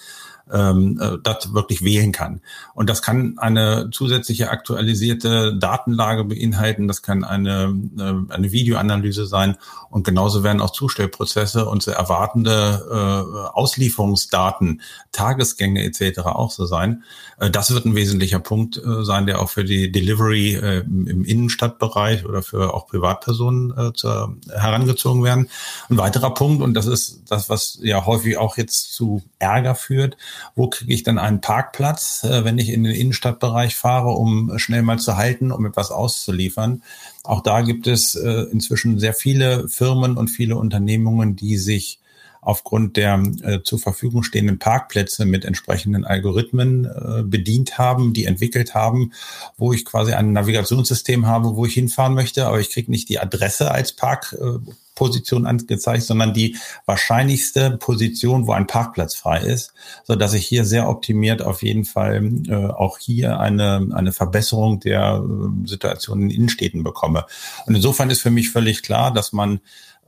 ähm, 0.52 1.00
äh, 1.00 1.18
das 1.22 1.52
wirklich 1.54 1.82
wählen 1.82 2.12
kann. 2.12 2.40
Und 2.74 2.88
das 2.88 3.02
kann 3.02 3.38
eine 3.38 3.90
zusätzliche 3.90 4.50
aktualisierte 4.50 5.56
Datenlage 5.56 6.24
beinhalten, 6.24 6.88
das 6.88 7.02
kann 7.02 7.24
eine, 7.24 7.74
äh, 7.98 8.32
eine 8.32 8.52
Videoanalyse 8.52 9.26
sein 9.26 9.56
und 9.90 10.04
genauso 10.04 10.42
werden 10.42 10.60
auch 10.60 10.70
Zustellprozesse 10.70 11.66
und 11.66 11.82
zu 11.82 11.90
erwartende 11.90 12.86
äh, 12.90 13.48
Auslieferungsdaten, 13.56 14.82
Tagesgänge 15.12 15.82
etc. 15.82 16.20
auch 16.20 16.50
so 16.50 16.66
sein. 16.66 17.02
Äh, 17.38 17.50
das 17.50 17.72
wird 17.72 17.84
ein 17.84 17.94
wesentlicher 17.94 18.40
Punkt 18.40 18.76
äh, 18.76 19.04
sein, 19.04 19.26
der 19.26 19.40
auch 19.40 19.50
für 19.50 19.64
die 19.64 19.90
Delivery 19.90 20.54
äh, 20.54 20.78
im 20.80 21.24
Innenstadtbereich 21.24 22.24
oder 22.24 22.42
für 22.42 22.74
auch 22.74 22.86
Privatpersonen 22.86 23.76
äh, 23.76 23.92
zu, 23.92 24.36
herangezogen 24.50 25.24
werden. 25.24 25.48
Ein 25.88 25.98
weiterer 25.98 26.32
Punkt, 26.34 26.62
und 26.62 26.74
das 26.74 26.86
ist 26.86 27.22
das, 27.28 27.48
was 27.48 27.78
ja 27.82 28.06
häufig 28.06 28.36
auch 28.36 28.56
jetzt 28.56 28.94
zu 28.94 29.22
Ärger 29.38 29.74
führt, 29.74 30.16
wo 30.54 30.68
kriege 30.68 30.92
ich 30.92 31.02
dann 31.02 31.18
einen 31.18 31.40
Parkplatz, 31.40 32.24
äh, 32.24 32.44
wenn 32.44 32.58
ich 32.58 32.70
in 32.70 32.84
den 32.84 32.94
Innenstadtbereich 32.94 33.76
fahre, 33.76 34.10
um 34.10 34.58
schnell 34.58 34.82
mal 34.82 34.98
zu 34.98 35.16
halten, 35.16 35.52
um 35.52 35.66
etwas 35.66 35.90
auszuliefern. 35.90 36.82
Auch 37.22 37.42
da 37.42 37.62
gibt 37.62 37.86
es 37.86 38.14
äh, 38.14 38.46
inzwischen 38.52 38.98
sehr 38.98 39.14
viele 39.14 39.68
Firmen 39.68 40.16
und 40.16 40.28
viele 40.28 40.56
Unternehmungen, 40.56 41.36
die 41.36 41.58
sich 41.58 41.98
aufgrund 42.46 42.96
der 42.96 43.20
äh, 43.42 43.62
zur 43.64 43.80
Verfügung 43.80 44.22
stehenden 44.22 44.60
Parkplätze 44.60 45.24
mit 45.24 45.44
entsprechenden 45.44 46.04
Algorithmen 46.04 46.84
äh, 46.84 47.22
bedient 47.24 47.76
haben, 47.76 48.12
die 48.12 48.24
entwickelt 48.24 48.72
haben, 48.72 49.10
wo 49.56 49.72
ich 49.72 49.84
quasi 49.84 50.12
ein 50.12 50.32
Navigationssystem 50.32 51.26
habe, 51.26 51.56
wo 51.56 51.66
ich 51.66 51.74
hinfahren 51.74 52.14
möchte, 52.14 52.46
aber 52.46 52.60
ich 52.60 52.70
kriege 52.70 52.88
nicht 52.88 53.08
die 53.08 53.18
Adresse 53.18 53.72
als 53.72 53.94
Parkposition 53.94 55.44
äh, 55.44 55.48
angezeigt, 55.48 56.04
sondern 56.04 56.34
die 56.34 56.56
wahrscheinlichste 56.84 57.78
Position, 57.78 58.46
wo 58.46 58.52
ein 58.52 58.68
Parkplatz 58.68 59.16
frei 59.16 59.40
ist, 59.40 59.74
so 60.04 60.14
dass 60.14 60.32
ich 60.32 60.46
hier 60.46 60.64
sehr 60.64 60.88
optimiert 60.88 61.42
auf 61.42 61.64
jeden 61.64 61.84
Fall 61.84 62.30
äh, 62.46 62.54
auch 62.54 62.98
hier 62.98 63.40
eine 63.40 63.88
eine 63.92 64.12
Verbesserung 64.12 64.78
der 64.78 65.20
äh, 65.20 65.66
Situation 65.66 66.22
in 66.22 66.30
Innenstädten 66.30 66.84
bekomme. 66.84 67.26
Und 67.66 67.74
insofern 67.74 68.08
ist 68.08 68.22
für 68.22 68.30
mich 68.30 68.50
völlig 68.50 68.84
klar, 68.84 69.12
dass 69.12 69.32
man 69.32 69.58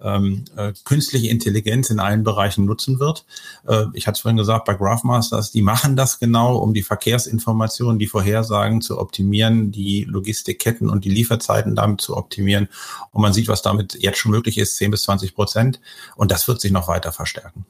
ähm, 0.02 0.44
äh, 0.56 0.72
künstliche 0.84 1.28
Intelligenz 1.28 1.90
in 1.90 2.00
allen 2.00 2.24
Bereichen 2.24 2.64
nutzen 2.64 3.00
wird. 3.00 3.24
Äh, 3.66 3.84
ich 3.94 4.06
hatte 4.06 4.16
es 4.16 4.20
vorhin 4.20 4.36
gesagt, 4.36 4.64
bei 4.64 4.74
Graphmasters, 4.74 5.50
die 5.50 5.62
machen 5.62 5.96
das 5.96 6.18
genau, 6.18 6.56
um 6.56 6.74
die 6.74 6.82
Verkehrsinformationen, 6.82 7.98
die 7.98 8.06
Vorhersagen 8.06 8.80
zu 8.80 8.98
optimieren, 8.98 9.72
die 9.72 10.04
Logistikketten 10.04 10.88
und 10.88 11.04
die 11.04 11.10
Lieferzeiten 11.10 11.74
damit 11.74 12.00
zu 12.00 12.16
optimieren. 12.16 12.68
Und 13.12 13.22
man 13.22 13.32
sieht, 13.32 13.48
was 13.48 13.62
damit 13.62 13.96
jetzt 14.00 14.18
schon 14.18 14.30
möglich 14.30 14.58
ist, 14.58 14.76
10 14.76 14.90
bis 14.90 15.02
20 15.02 15.34
Prozent. 15.34 15.80
Und 16.16 16.30
das 16.30 16.46
wird 16.48 16.60
sich 16.60 16.70
noch 16.70 16.88
weiter 16.88 17.12
verstärken. 17.12 17.66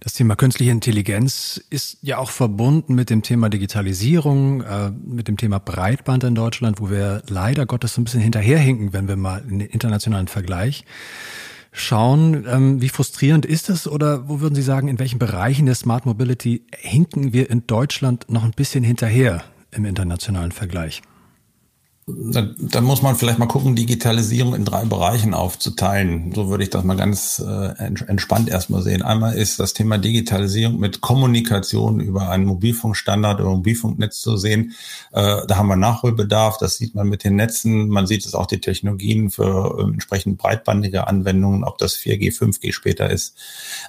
Das 0.00 0.14
Thema 0.14 0.36
künstliche 0.36 0.70
Intelligenz 0.70 1.60
ist 1.70 1.98
ja 2.02 2.18
auch 2.18 2.30
verbunden 2.30 2.94
mit 2.94 3.10
dem 3.10 3.22
Thema 3.22 3.48
Digitalisierung, 3.48 4.62
äh, 4.62 4.90
mit 4.90 5.28
dem 5.28 5.36
Thema 5.36 5.58
Breitband 5.58 6.24
in 6.24 6.34
Deutschland, 6.34 6.80
wo 6.80 6.90
wir 6.90 7.22
leider 7.28 7.66
Gottes 7.66 7.94
so 7.94 8.00
ein 8.00 8.04
bisschen 8.04 8.20
hinterherhinken, 8.20 8.92
wenn 8.92 9.08
wir 9.08 9.16
mal 9.16 9.44
in 9.48 9.58
den 9.58 9.68
internationalen 9.68 10.28
Vergleich 10.28 10.84
schauen. 11.80 12.46
Ähm, 12.48 12.80
wie 12.80 12.88
frustrierend 12.88 13.46
ist 13.46 13.70
es 13.70 13.86
oder 13.86 14.28
wo 14.28 14.40
würden 14.40 14.54
Sie 14.54 14.62
sagen, 14.62 14.88
in 14.88 14.98
welchen 14.98 15.18
Bereichen 15.18 15.66
der 15.66 15.74
Smart 15.74 16.06
Mobility 16.06 16.62
hinken 16.76 17.32
wir 17.32 17.50
in 17.50 17.66
Deutschland 17.66 18.26
noch 18.28 18.44
ein 18.44 18.52
bisschen 18.52 18.84
hinterher 18.84 19.42
im 19.70 19.84
internationalen 19.84 20.52
Vergleich? 20.52 21.02
Da, 22.10 22.48
da 22.58 22.80
muss 22.80 23.02
man 23.02 23.16
vielleicht 23.16 23.38
mal 23.38 23.46
gucken, 23.46 23.76
Digitalisierung 23.76 24.54
in 24.54 24.64
drei 24.64 24.84
Bereichen 24.84 25.34
aufzuteilen. 25.34 26.32
So 26.34 26.48
würde 26.48 26.64
ich 26.64 26.70
das 26.70 26.82
mal 26.82 26.96
ganz 26.96 27.38
äh, 27.46 27.72
entspannt 27.76 28.48
erstmal 28.48 28.82
sehen. 28.82 29.02
Einmal 29.02 29.34
ist 29.34 29.60
das 29.60 29.74
Thema 29.74 29.98
Digitalisierung 29.98 30.78
mit 30.78 31.02
Kommunikation 31.02 32.00
über 32.00 32.30
einen 32.30 32.46
Mobilfunkstandard 32.46 33.40
oder 33.40 33.50
Mobilfunknetz 33.50 34.20
zu 34.20 34.38
sehen. 34.38 34.72
Äh, 35.12 35.46
da 35.46 35.56
haben 35.56 35.68
wir 35.68 35.76
Nachholbedarf. 35.76 36.56
Das 36.56 36.76
sieht 36.76 36.94
man 36.94 37.08
mit 37.08 37.24
den 37.24 37.36
Netzen. 37.36 37.88
Man 37.88 38.06
sieht 38.06 38.24
es 38.24 38.34
auch 38.34 38.46
die 38.46 38.60
Technologien 38.60 39.30
für 39.30 39.78
äh, 39.78 39.82
entsprechend 39.82 40.38
breitbandige 40.38 41.08
Anwendungen, 41.08 41.62
ob 41.62 41.76
das 41.76 41.94
4G, 41.94 42.34
5G 42.34 42.72
später 42.72 43.10
ist. 43.10 43.36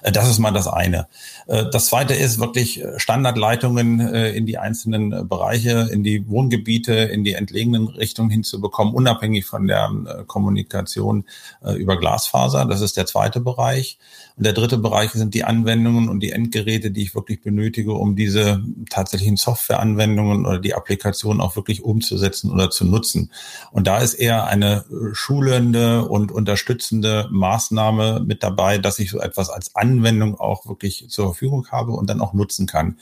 Äh, 0.02 0.12
das 0.12 0.28
ist 0.28 0.38
mal 0.38 0.50
das 0.50 0.66
eine. 0.66 1.08
Äh, 1.46 1.64
das 1.72 1.86
zweite 1.86 2.14
ist 2.14 2.38
wirklich 2.38 2.82
Standardleitungen 2.98 4.00
äh, 4.00 4.32
in 4.32 4.44
die 4.44 4.58
einzelnen 4.58 5.26
Bereiche, 5.26 5.88
in 5.90 6.04
die 6.04 6.28
Wohngebiete, 6.28 6.92
in 6.92 7.24
die 7.24 7.32
entlegenen 7.32 7.88
Richtungen 7.88 8.09
Richtung 8.10 8.28
hinzubekommen, 8.28 8.92
unabhängig 8.92 9.46
von 9.46 9.68
der 9.68 9.90
äh, 10.04 10.24
Kommunikation 10.24 11.24
äh, 11.64 11.74
über 11.74 11.96
Glasfaser. 11.96 12.66
Das 12.66 12.80
ist 12.80 12.96
der 12.96 13.06
zweite 13.06 13.40
Bereich. 13.40 13.98
Und 14.36 14.46
der 14.46 14.52
dritte 14.52 14.78
Bereich 14.78 15.12
sind 15.12 15.34
die 15.34 15.44
Anwendungen 15.44 16.08
und 16.08 16.20
die 16.20 16.32
Endgeräte, 16.32 16.90
die 16.90 17.02
ich 17.02 17.14
wirklich 17.14 17.40
benötige, 17.40 17.92
um 17.92 18.16
diese 18.16 18.62
tatsächlichen 18.88 19.36
Softwareanwendungen 19.36 20.44
oder 20.44 20.58
die 20.58 20.74
Applikation 20.74 21.40
auch 21.40 21.54
wirklich 21.54 21.84
umzusetzen 21.84 22.50
oder 22.50 22.70
zu 22.70 22.84
nutzen. 22.84 23.30
Und 23.70 23.86
da 23.86 23.98
ist 23.98 24.14
eher 24.14 24.46
eine 24.46 24.84
äh, 24.90 25.14
schulende 25.14 26.08
und 26.08 26.32
unterstützende 26.32 27.28
Maßnahme 27.30 28.24
mit 28.26 28.42
dabei, 28.42 28.78
dass 28.78 28.98
ich 28.98 29.10
so 29.10 29.20
etwas 29.20 29.50
als 29.50 29.76
Anwendung 29.76 30.40
auch 30.40 30.66
wirklich 30.66 31.06
zur 31.08 31.26
Verfügung 31.26 31.68
habe 31.70 31.92
und 31.92 32.10
dann 32.10 32.20
auch 32.20 32.32
nutzen 32.32 32.66
kann. 32.66 32.98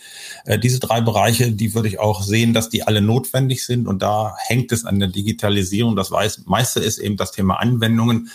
Diese 0.63 0.81
drei 0.81 1.01
Bereiche, 1.01 1.53
die 1.53 1.75
würde 1.75 1.89
ich 1.89 1.99
auch 1.99 2.23
sehen, 2.23 2.53
dass 2.53 2.69
die 2.69 2.83
alle 2.83 3.01
notwendig 3.01 3.65
sind. 3.65 3.87
Und 3.87 4.03
da 4.03 4.37
hängt 4.39 4.73
es 4.73 4.85
an 4.85 4.98
der 5.01 5.09
Digitalisierung. 5.09 5.97
Das 5.97 6.11
meiste 6.11 6.81
ist 6.81 6.99
eben 6.99 7.17
das 7.17 7.33
Thema 7.33 7.61
Anwendungen 7.61 8.31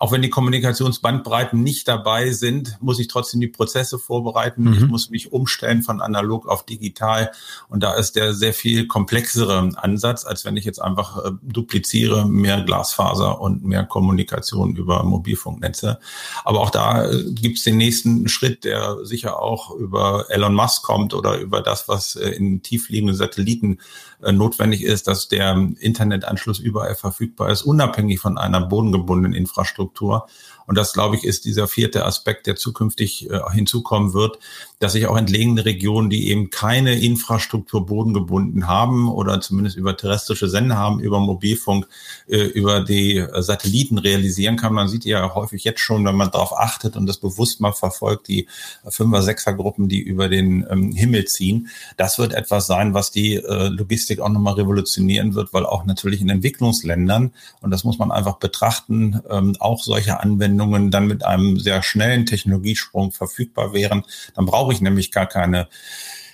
auch 0.00 0.12
wenn 0.12 0.22
die 0.22 0.30
Kommunikationsbandbreiten 0.30 1.60
nicht 1.60 1.88
dabei 1.88 2.30
sind, 2.30 2.78
muss 2.80 3.00
ich 3.00 3.08
trotzdem 3.08 3.40
die 3.40 3.48
Prozesse 3.48 3.98
vorbereiten. 3.98 4.62
Mhm. 4.62 4.72
Ich 4.74 4.86
muss 4.86 5.10
mich 5.10 5.32
umstellen 5.32 5.82
von 5.82 6.00
analog 6.00 6.46
auf 6.46 6.64
digital. 6.64 7.32
Und 7.68 7.82
da 7.82 7.94
ist 7.94 8.14
der 8.14 8.32
sehr 8.32 8.54
viel 8.54 8.86
komplexere 8.86 9.70
Ansatz, 9.74 10.24
als 10.24 10.44
wenn 10.44 10.56
ich 10.56 10.64
jetzt 10.64 10.80
einfach 10.80 11.24
äh, 11.24 11.30
dupliziere, 11.42 12.28
mehr 12.28 12.62
Glasfaser 12.62 13.40
und 13.40 13.64
mehr 13.64 13.84
Kommunikation 13.84 14.76
über 14.76 15.02
Mobilfunknetze. 15.02 15.98
Aber 16.44 16.60
auch 16.60 16.70
da 16.70 17.10
äh, 17.10 17.24
gibt 17.32 17.58
es 17.58 17.64
den 17.64 17.76
nächsten 17.76 18.28
Schritt, 18.28 18.62
der 18.62 19.04
sicher 19.04 19.42
auch 19.42 19.74
über 19.74 20.26
Elon 20.28 20.54
Musk 20.54 20.84
kommt 20.84 21.12
oder 21.12 21.38
über 21.38 21.60
das, 21.60 21.88
was 21.88 22.14
äh, 22.14 22.28
in 22.30 22.62
tiefliegenden 22.62 23.16
Satelliten 23.16 23.78
notwendig 24.20 24.82
ist, 24.82 25.06
dass 25.06 25.28
der 25.28 25.70
Internetanschluss 25.78 26.58
überall 26.58 26.94
verfügbar 26.94 27.50
ist, 27.50 27.62
unabhängig 27.62 28.20
von 28.20 28.38
einer 28.38 28.60
bodengebundenen 28.60 29.32
Infrastruktur. 29.32 30.26
Und 30.68 30.76
das, 30.76 30.92
glaube 30.92 31.16
ich, 31.16 31.24
ist 31.24 31.46
dieser 31.46 31.66
vierte 31.66 32.04
Aspekt, 32.04 32.46
der 32.46 32.54
zukünftig 32.54 33.30
äh, 33.30 33.40
hinzukommen 33.52 34.12
wird, 34.12 34.38
dass 34.80 34.92
sich 34.92 35.06
auch 35.06 35.16
entlegene 35.16 35.64
Regionen, 35.64 36.10
die 36.10 36.28
eben 36.28 36.50
keine 36.50 37.00
Infrastruktur 37.00 37.86
bodengebunden 37.86 38.68
haben 38.68 39.10
oder 39.10 39.40
zumindest 39.40 39.78
über 39.78 39.96
terrestrische 39.96 40.46
Sender 40.46 40.76
haben, 40.76 41.00
über 41.00 41.20
Mobilfunk, 41.20 41.88
äh, 42.28 42.42
über 42.42 42.82
die 42.82 43.16
äh, 43.16 43.42
Satelliten 43.42 43.96
realisieren 43.96 44.56
kann. 44.56 44.74
Man 44.74 44.88
sieht 44.88 45.06
ja 45.06 45.34
häufig 45.34 45.64
jetzt 45.64 45.80
schon, 45.80 46.04
wenn 46.04 46.14
man 46.14 46.30
darauf 46.30 46.52
achtet 46.52 46.98
und 46.98 47.06
das 47.06 47.16
bewusst 47.16 47.62
mal 47.62 47.72
verfolgt, 47.72 48.28
die 48.28 48.46
Fünfer-, 48.86 49.22
Sechser-Gruppen, 49.22 49.88
die 49.88 50.00
über 50.00 50.28
den 50.28 50.66
ähm, 50.70 50.92
Himmel 50.92 51.24
ziehen. 51.24 51.68
Das 51.96 52.18
wird 52.18 52.34
etwas 52.34 52.66
sein, 52.66 52.92
was 52.92 53.10
die 53.10 53.36
äh, 53.36 53.68
Logistik 53.68 54.20
auch 54.20 54.28
nochmal 54.28 54.54
revolutionieren 54.54 55.34
wird, 55.34 55.54
weil 55.54 55.64
auch 55.64 55.86
natürlich 55.86 56.20
in 56.20 56.28
Entwicklungsländern, 56.28 57.32
und 57.62 57.70
das 57.70 57.84
muss 57.84 57.98
man 57.98 58.12
einfach 58.12 58.36
betrachten, 58.36 59.22
ähm, 59.30 59.56
auch 59.60 59.82
solche 59.82 60.20
Anwendungen 60.20 60.57
Anwendungen 60.58 60.90
dann 60.90 61.06
mit 61.06 61.24
einem 61.24 61.58
sehr 61.58 61.82
schnellen 61.82 62.26
Technologiesprung 62.26 63.12
verfügbar 63.12 63.72
wären, 63.72 64.04
dann 64.34 64.46
brauche 64.46 64.72
ich 64.72 64.80
nämlich 64.80 65.10
gar 65.10 65.26
keine 65.26 65.68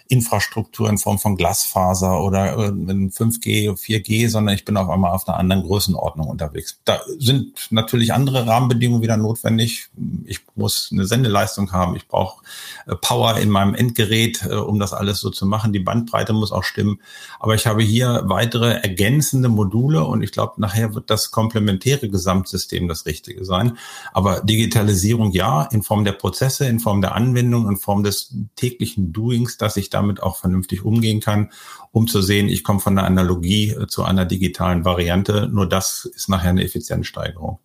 Infrastruktur 0.09 0.91
in 0.91 0.99
Form 0.99 1.19
von 1.19 1.37
Glasfaser 1.37 2.23
oder 2.23 2.59
5G, 2.59 3.71
4G, 3.71 4.29
sondern 4.29 4.55
ich 4.55 4.67
bin 4.67 4.77
auf 4.77 4.91
einmal 4.91 5.13
auf 5.13 5.27
einer 5.27 5.39
anderen 5.39 5.63
Größenordnung 5.63 6.29
unterwegs. 6.29 6.79
Da 6.85 7.01
sind 7.19 7.55
natürlich 7.71 8.13
andere 8.13 8.47
Rahmenbedingungen 8.47 9.03
wieder 9.03 9.17
notwendig. 9.17 9.89
Ich 10.27 10.41
muss 10.57 10.91
eine 10.93 11.07
Sendeleistung 11.07 11.73
haben, 11.73 11.97
ich 11.97 12.07
brauche 12.07 12.45
äh, 12.87 12.95
Power 12.97 13.39
in 13.39 13.49
meinem 13.49 13.75
Endgerät, 13.75 14.45
äh, 14.45 14.55
um 14.55 14.79
das 14.79 14.93
alles 14.93 15.21
so 15.21 15.31
zu 15.31 15.47
machen. 15.47 15.73
Die 15.73 15.79
Bandbreite 15.79 16.35
muss 16.35 16.53
auch 16.53 16.65
stimmen. 16.65 17.01
Aber 17.41 17.55
ich 17.55 17.67
habe 17.67 17.83
hier 17.83 18.25
weitere 18.27 18.75
ergänzende 18.75 19.49
Module 19.49 20.05
und 20.05 20.23
ich 20.23 20.33
glaube, 20.33 20.61
nachher 20.61 20.95
wird 20.95 21.09
das 21.09 21.31
komplementäre 21.31 22.11
Gesamtsystem 22.11 22.89
das 22.89 23.07
Richtige 23.07 23.47
sein. 23.47 23.79
Aber 24.13 24.43
Digitalisierung 24.43 25.33
ja, 25.33 25.63
in 25.63 25.83
Form 25.83 26.05
der 26.05 26.13
Prozesse, 26.13 26.67
in 26.67 26.79
Form 26.79 27.01
der 27.01 27.15
Anwendung, 27.15 27.69
in 27.69 27.79
Form 27.79 28.05
des 28.05 28.35
täglichen 28.57 29.13
Doings, 29.15 29.57
dass 29.57 29.79
ich 29.79 29.94
damit 29.95 30.23
auch 30.23 30.37
vernünftig 30.37 30.85
umgehen 30.85 31.21
kann, 31.21 31.51
um 31.93 32.07
zu 32.07 32.21
sehen, 32.21 32.49
ich 32.49 32.65
komme 32.65 32.81
von 32.81 32.97
der 32.97 33.05
Analogie 33.05 33.71
äh, 33.71 33.87
zu 33.87 34.03
einer 34.03 34.25
digitalen 34.25 34.85
Variante. 34.85 35.49
Nur 35.53 35.69
das 35.69 36.11
ist 36.15 36.29
nachher 36.29 36.51
eine 36.51 36.65
Effizienzsteigerung. 36.65 37.61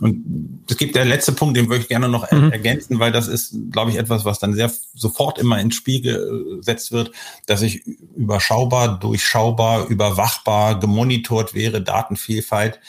Und 0.00 0.64
es 0.68 0.76
gibt 0.76 0.96
der 0.96 1.04
letzte 1.04 1.32
Punkt, 1.32 1.56
den 1.56 1.68
würde 1.68 1.82
ich 1.82 1.88
gerne 1.88 2.08
noch 2.08 2.30
mhm. 2.30 2.50
ergänzen, 2.50 2.98
weil 2.98 3.12
das 3.12 3.28
ist, 3.28 3.54
glaube 3.70 3.92
ich, 3.92 3.96
etwas, 3.96 4.24
was 4.24 4.40
dann 4.40 4.52
sehr 4.52 4.72
sofort 4.92 5.38
immer 5.38 5.60
ins 5.60 5.76
Spiel 5.76 6.00
gesetzt 6.02 6.90
wird, 6.90 7.12
dass 7.46 7.62
ich 7.62 7.86
überschaubar, 8.16 8.98
durchschaubar, 8.98 9.86
überwachbar, 9.86 10.80
gemonitort 10.80 11.54
wäre, 11.54 11.80
Datenvielfalt. 11.80 12.80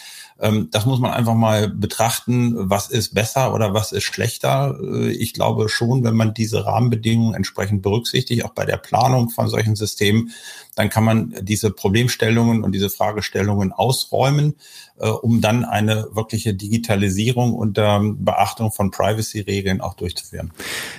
Ähm, 0.46 0.70
das 0.72 0.86
muss 0.86 1.00
man 1.00 1.12
einfach 1.12 1.34
mal 1.34 1.70
betrachten, 1.70 2.54
was 2.70 2.90
ist 2.90 3.16
besser 3.16 3.54
oder 3.54 3.74
was 3.74 3.92
ist 3.92 4.04
schlechter. 4.04 4.78
Äh, 4.80 5.10
ich 5.12 5.34
glaube 5.34 5.70
schon, 5.70 6.04
wenn 6.04 6.16
man 6.16 6.34
diese 6.34 6.66
Rahmenbedingungen 6.66 7.34
entsprechend 7.34 7.82
berücksichtigt, 7.82 8.46
auch 8.46 8.54
bei 8.54 8.66
der 8.66 8.78
Planung 8.78 9.30
von 9.30 9.48
solchen 9.48 9.76
Systemen, 9.76 10.32
dann 10.76 10.90
kann 10.90 11.04
man 11.04 11.34
diese 11.42 11.72
Problemstellungen 11.72 12.64
und 12.64 12.74
diese 12.74 12.90
Fragestellungen 12.90 13.72
ausräumen, 13.72 14.56
äh, 15.00 15.08
um 15.08 15.42
dann 15.42 15.66
eine 15.66 16.08
wirkliche 16.12 16.54
Digitalisierung 16.54 17.54
unter 17.54 18.02
Beachtung 18.04 18.72
von 18.72 18.92
Privacy-Regeln 18.92 19.82
auch 19.82 19.96
durchzuführen. 19.96 20.52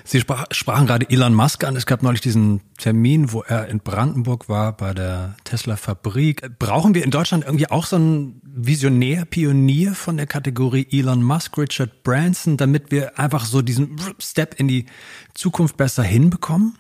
Sie 0.04 0.18
sprach, 0.18 0.46
sprachen 0.50 0.86
gerade 0.86 1.08
Elon 1.08 1.34
Musk 1.34 1.62
an. 1.64 1.76
Es 1.76 1.86
gab 1.86 2.02
neulich 2.02 2.22
diesen 2.22 2.62
Termin, 2.78 3.32
wo 3.32 3.42
er 3.42 3.68
in 3.68 3.80
Brandenburg 3.80 4.48
war 4.48 4.76
bei 4.76 4.92
der 4.92 5.36
Tesla-Fabrik. 5.44 6.58
Brauchen 6.58 6.94
wir 6.94 7.04
in 7.04 7.10
Deutschland 7.10 7.44
irgendwie 7.44 7.70
auch 7.70 7.86
so 7.86 7.96
einen 7.96 8.40
Visionär, 8.58 9.26
Pionier 9.36 9.94
von 9.94 10.16
der 10.16 10.26
Kategorie 10.26 10.86
Elon 10.90 11.22
Musk, 11.22 11.58
Richard 11.58 12.02
Branson, 12.02 12.56
damit 12.56 12.90
wir 12.90 13.18
einfach 13.18 13.44
so 13.44 13.60
diesen 13.60 14.00
Step 14.18 14.58
in 14.58 14.66
die 14.66 14.86
Zukunft 15.34 15.76
besser 15.76 16.02
hinbekommen? 16.02 16.78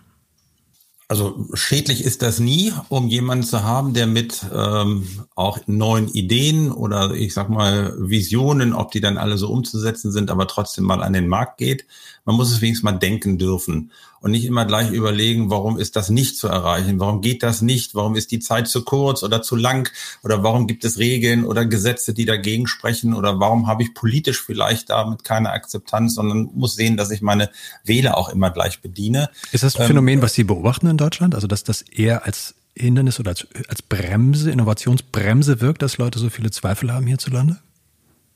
Also 1.06 1.46
schädlich 1.52 2.02
ist 2.02 2.22
das 2.22 2.40
nie, 2.40 2.72
um 2.88 3.08
jemanden 3.08 3.44
zu 3.44 3.62
haben, 3.62 3.92
der 3.92 4.06
mit 4.06 4.40
ähm, 4.54 5.06
auch 5.34 5.58
neuen 5.66 6.08
Ideen 6.08 6.72
oder 6.72 7.12
ich 7.12 7.34
sag 7.34 7.50
mal 7.50 7.94
Visionen, 7.98 8.72
ob 8.72 8.90
die 8.90 9.02
dann 9.02 9.18
alle 9.18 9.36
so 9.36 9.50
umzusetzen 9.50 10.10
sind, 10.10 10.30
aber 10.30 10.46
trotzdem 10.48 10.84
mal 10.84 11.02
an 11.02 11.12
den 11.12 11.28
Markt 11.28 11.58
geht. 11.58 11.84
Man 12.24 12.36
muss 12.36 12.50
es 12.50 12.62
wenigstens 12.62 12.84
mal 12.84 12.98
denken 12.98 13.36
dürfen 13.36 13.92
und 14.26 14.32
nicht 14.32 14.44
immer 14.44 14.64
gleich 14.64 14.90
überlegen, 14.90 15.50
warum 15.50 15.78
ist 15.78 15.94
das 15.94 16.10
nicht 16.10 16.36
zu 16.36 16.48
erreichen? 16.48 16.98
Warum 16.98 17.20
geht 17.20 17.44
das 17.44 17.62
nicht? 17.62 17.94
Warum 17.94 18.16
ist 18.16 18.32
die 18.32 18.40
Zeit 18.40 18.66
zu 18.66 18.82
kurz 18.82 19.22
oder 19.22 19.40
zu 19.40 19.54
lang? 19.54 19.88
Oder 20.24 20.42
warum 20.42 20.66
gibt 20.66 20.84
es 20.84 20.98
Regeln 20.98 21.44
oder 21.44 21.64
Gesetze, 21.64 22.12
die 22.12 22.24
dagegen 22.24 22.66
sprechen? 22.66 23.14
Oder 23.14 23.38
warum 23.38 23.68
habe 23.68 23.84
ich 23.84 23.94
politisch 23.94 24.42
vielleicht 24.42 24.90
damit 24.90 25.22
keine 25.22 25.50
Akzeptanz, 25.50 26.16
sondern 26.16 26.50
muss 26.54 26.74
sehen, 26.74 26.96
dass 26.96 27.12
ich 27.12 27.22
meine 27.22 27.50
Wähler 27.84 28.18
auch 28.18 28.28
immer 28.28 28.50
gleich 28.50 28.80
bediene? 28.80 29.30
Ist 29.52 29.62
das 29.62 29.76
ein 29.76 29.82
ähm, 29.82 29.86
Phänomen, 29.86 30.22
was 30.22 30.34
Sie 30.34 30.42
beobachten 30.42 30.88
in 30.88 30.96
Deutschland? 30.96 31.36
Also, 31.36 31.46
dass 31.46 31.62
das 31.62 31.82
eher 31.82 32.26
als 32.26 32.56
Hindernis 32.74 33.20
oder 33.20 33.30
als, 33.30 33.46
als 33.68 33.82
Bremse, 33.82 34.50
Innovationsbremse 34.50 35.60
wirkt, 35.60 35.82
dass 35.82 35.98
Leute 35.98 36.18
so 36.18 36.30
viele 36.30 36.50
Zweifel 36.50 36.92
haben 36.92 37.06
hierzulande? 37.06 37.60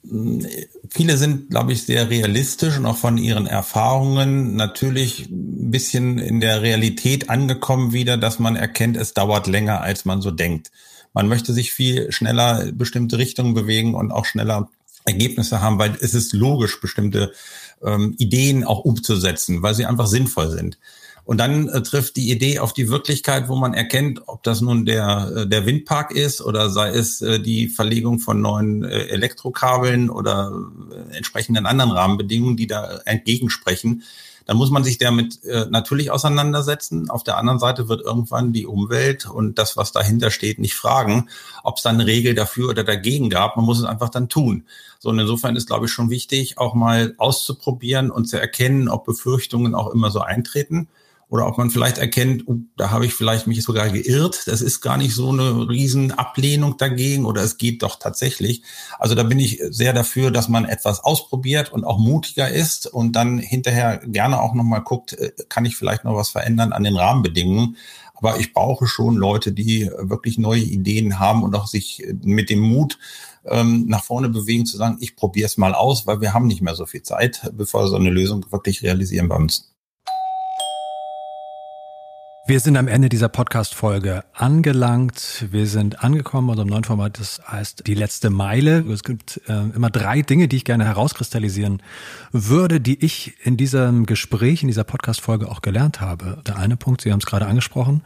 Viele 0.03 1.17
sind, 1.17 1.51
glaube 1.51 1.73
ich, 1.73 1.85
sehr 1.85 2.09
realistisch 2.09 2.79
und 2.79 2.87
auch 2.87 2.97
von 2.97 3.19
ihren 3.19 3.47
Erfahrungen 3.47 4.57
natürlich 4.57 5.29
ein 5.29 5.71
bisschen 5.71 6.19
in 6.19 6.41
der 6.41 6.63
Realität 6.63 7.29
angekommen 7.29 7.93
wieder, 7.93 8.17
dass 8.17 8.39
man 8.39 8.57
erkennt, 8.57 8.97
es 8.97 9.15
dauert 9.15 9.47
länger, 9.47 9.83
als 9.83 10.05
man 10.05 10.23
so 10.23 10.31
denkt. 10.31 10.71
Man 11.13 11.29
möchte 11.29 11.53
sich 11.53 11.73
viel 11.73 12.13
schneller 12.13 12.71
bestimmte 12.73 13.19
Richtungen 13.19 13.55
bewegen 13.55 13.95
und 13.95 14.11
auch 14.11 14.25
schneller 14.25 14.71
Ergebnisse 15.05 15.61
haben, 15.61 15.79
weil 15.79 15.97
es 16.01 16.15
ist 16.15 16.33
logisch, 16.33 16.81
bestimmte 16.81 17.33
ähm, 17.83 18.15
Ideen 18.19 18.65
auch 18.65 18.81
umzusetzen, 18.81 19.63
weil 19.63 19.75
sie 19.75 19.87
einfach 19.87 20.07
sinnvoll 20.07 20.51
sind. 20.51 20.79
Und 21.25 21.39
dann 21.39 21.69
äh, 21.69 21.83
trifft 21.83 22.17
die 22.17 22.31
Idee 22.31 22.59
auf 22.59 22.73
die 22.73 22.89
Wirklichkeit, 22.89 23.49
wo 23.49 23.57
man 23.57 23.75
erkennt, 23.75 24.23
ob 24.27 24.43
das 24.43 24.61
nun 24.61 24.85
der, 24.85 25.33
äh, 25.37 25.47
der 25.47 25.67
Windpark 25.67 26.11
ist 26.13 26.41
oder 26.41 26.71
sei 26.71 26.91
es 26.91 27.21
äh, 27.21 27.41
die 27.41 27.69
Verlegung 27.69 28.19
von 28.19 28.41
neuen 28.41 28.85
äh, 28.85 29.07
Elektrokabeln 29.07 30.11
oder 30.11 30.53
äh, 30.91 31.17
entsprechenden 31.17 31.67
anderen 31.67 31.93
Rahmenbedingungen, 31.93 32.57
die 32.57 32.67
da 32.67 33.01
entgegensprechen. 33.05 34.03
Dann 34.47 34.57
muss 34.57 34.71
man 34.71 34.83
sich 34.83 34.99
damit 34.99 35.45
äh, 35.45 35.67
natürlich 35.71 36.11
auseinandersetzen. 36.11 37.09
Auf 37.11 37.23
der 37.23 37.37
anderen 37.37 37.61
Seite 37.61 37.89
wird 37.89 38.01
irgendwann 38.01 38.53
die 38.53 38.67
Umwelt 38.67 39.27
und 39.27 39.59
das, 39.59 39.77
was 39.77 39.93
dahinter 39.93 40.33
steht, 40.33 40.59
nicht 40.59 40.75
fragen, 40.75 41.29
ob 41.63 41.77
es 41.77 41.85
dann 41.85 41.95
eine 41.95 42.07
Regel 42.07 42.35
dafür 42.35 42.71
oder 42.71 42.83
dagegen 42.83 43.31
gab. 43.31 43.57
Man 43.57 43.65
muss 43.65 43.79
es 43.79 43.85
einfach 43.85 44.09
dann 44.09 44.29
tun. 44.29 44.65
So, 44.99 45.11
und 45.11 45.19
insofern 45.21 45.55
ist, 45.55 45.69
glaube 45.69 45.87
ich, 45.87 45.93
schon 45.93 46.11
wichtig, 46.11 46.59
auch 46.59 46.75
mal 46.75 47.15
auszuprobieren 47.19 48.11
und 48.11 48.29
zu 48.29 48.41
erkennen, 48.41 48.89
ob 48.89 49.05
Befürchtungen 49.05 49.77
auch 49.77 49.93
immer 49.93 50.11
so 50.11 50.19
eintreten 50.19 50.89
oder 51.31 51.47
ob 51.47 51.59
man 51.59 51.71
vielleicht 51.71 51.99
erkennt, 51.99 52.47
uh, 52.49 52.59
da 52.77 52.91
habe 52.91 53.07
ich 53.07 53.15
vielleicht 53.15 53.47
mich 53.47 53.63
sogar 53.63 53.89
geirrt. 53.89 54.43
Das 54.47 54.61
ist 54.61 54.81
gar 54.81 54.97
nicht 54.97 55.15
so 55.15 55.31
eine 55.31 55.69
Riesenablehnung 55.69 56.77
dagegen 56.77 57.25
oder 57.25 57.43
es 57.43 57.57
geht 57.57 57.83
doch 57.85 57.99
tatsächlich. 57.99 58.63
Also 58.99 59.15
da 59.15 59.23
bin 59.23 59.39
ich 59.39 59.63
sehr 59.71 59.93
dafür, 59.93 60.33
dass 60.33 60.49
man 60.49 60.65
etwas 60.65 61.03
ausprobiert 61.03 61.73
und 61.73 61.85
auch 61.85 61.99
mutiger 61.99 62.51
ist 62.51 62.89
und 62.89 63.15
dann 63.15 63.39
hinterher 63.39 63.99
gerne 64.05 64.43
auch 64.43 64.55
nochmal 64.55 64.83
guckt, 64.83 65.13
äh, 65.13 65.33
kann 65.49 65.65
ich 65.65 65.77
vielleicht 65.77 66.05
noch 66.05 66.17
was 66.17 66.31
verändern 66.31 66.73
an 66.73 66.83
den 66.83 66.97
Rahmenbedingungen. 66.97 67.77
Aber 68.15 68.39
ich 68.39 68.53
brauche 68.53 68.87
schon 68.87 69.17
Leute, 69.17 69.53
die 69.53 69.89
wirklich 69.99 70.37
neue 70.37 70.61
Ideen 70.61 71.19
haben 71.21 71.43
und 71.43 71.55
auch 71.55 71.67
sich 71.67 72.05
mit 72.23 72.51
dem 72.51 72.61
Mut 72.61 72.99
ähm, 73.47 73.87
nach 73.87 74.05
vorne 74.05 74.29
bewegen, 74.29 74.67
zu 74.67 74.77
sagen, 74.77 74.99
ich 75.01 75.17
probiere 75.17 75.47
es 75.47 75.57
mal 75.57 75.75
aus, 75.75 76.07
weil 76.07 76.21
wir 76.21 76.35
haben 76.35 76.47
nicht 76.47 76.61
mehr 76.61 76.75
so 76.75 76.85
viel 76.87 77.03
Zeit, 77.03 77.51
bevor 77.55 77.85
wir 77.85 77.89
so 77.89 77.97
eine 77.97 78.11
Lösung 78.11 78.45
wirklich 78.51 78.83
realisieren 78.83 79.29
bei 79.29 79.37
uns. 79.37 79.71
Wir 82.51 82.59
sind 82.59 82.77
am 82.77 82.89
Ende 82.89 83.09
dieser 83.09 83.29
Podcast-Folge 83.29 84.25
angelangt. 84.35 85.47
Wir 85.53 85.69
sind 85.69 86.03
angekommen 86.03 86.49
unserem 86.49 86.69
neuen 86.69 86.83
Format, 86.83 87.21
das 87.21 87.41
heißt 87.47 87.87
die 87.87 87.95
letzte 87.95 88.29
Meile. 88.29 88.81
Es 88.93 89.05
gibt 89.05 89.41
äh, 89.47 89.69
immer 89.73 89.89
drei 89.89 90.23
Dinge, 90.23 90.49
die 90.49 90.57
ich 90.57 90.65
gerne 90.65 90.85
herauskristallisieren 90.85 91.81
würde, 92.33 92.81
die 92.81 93.05
ich 93.05 93.35
in 93.45 93.57
diesem 93.57 94.05
Gespräch, 94.05 94.63
in 94.63 94.67
dieser 94.67 94.83
Podcast-Folge 94.83 95.49
auch 95.49 95.63
gelernt 95.63 96.01
habe. 96.01 96.43
Der 96.45 96.57
eine 96.57 96.77
Punkt, 96.77 97.03
Sie 97.03 97.13
haben 97.13 97.21
es 97.21 97.27
gerade 97.27 97.47
angesprochen, 97.47 98.03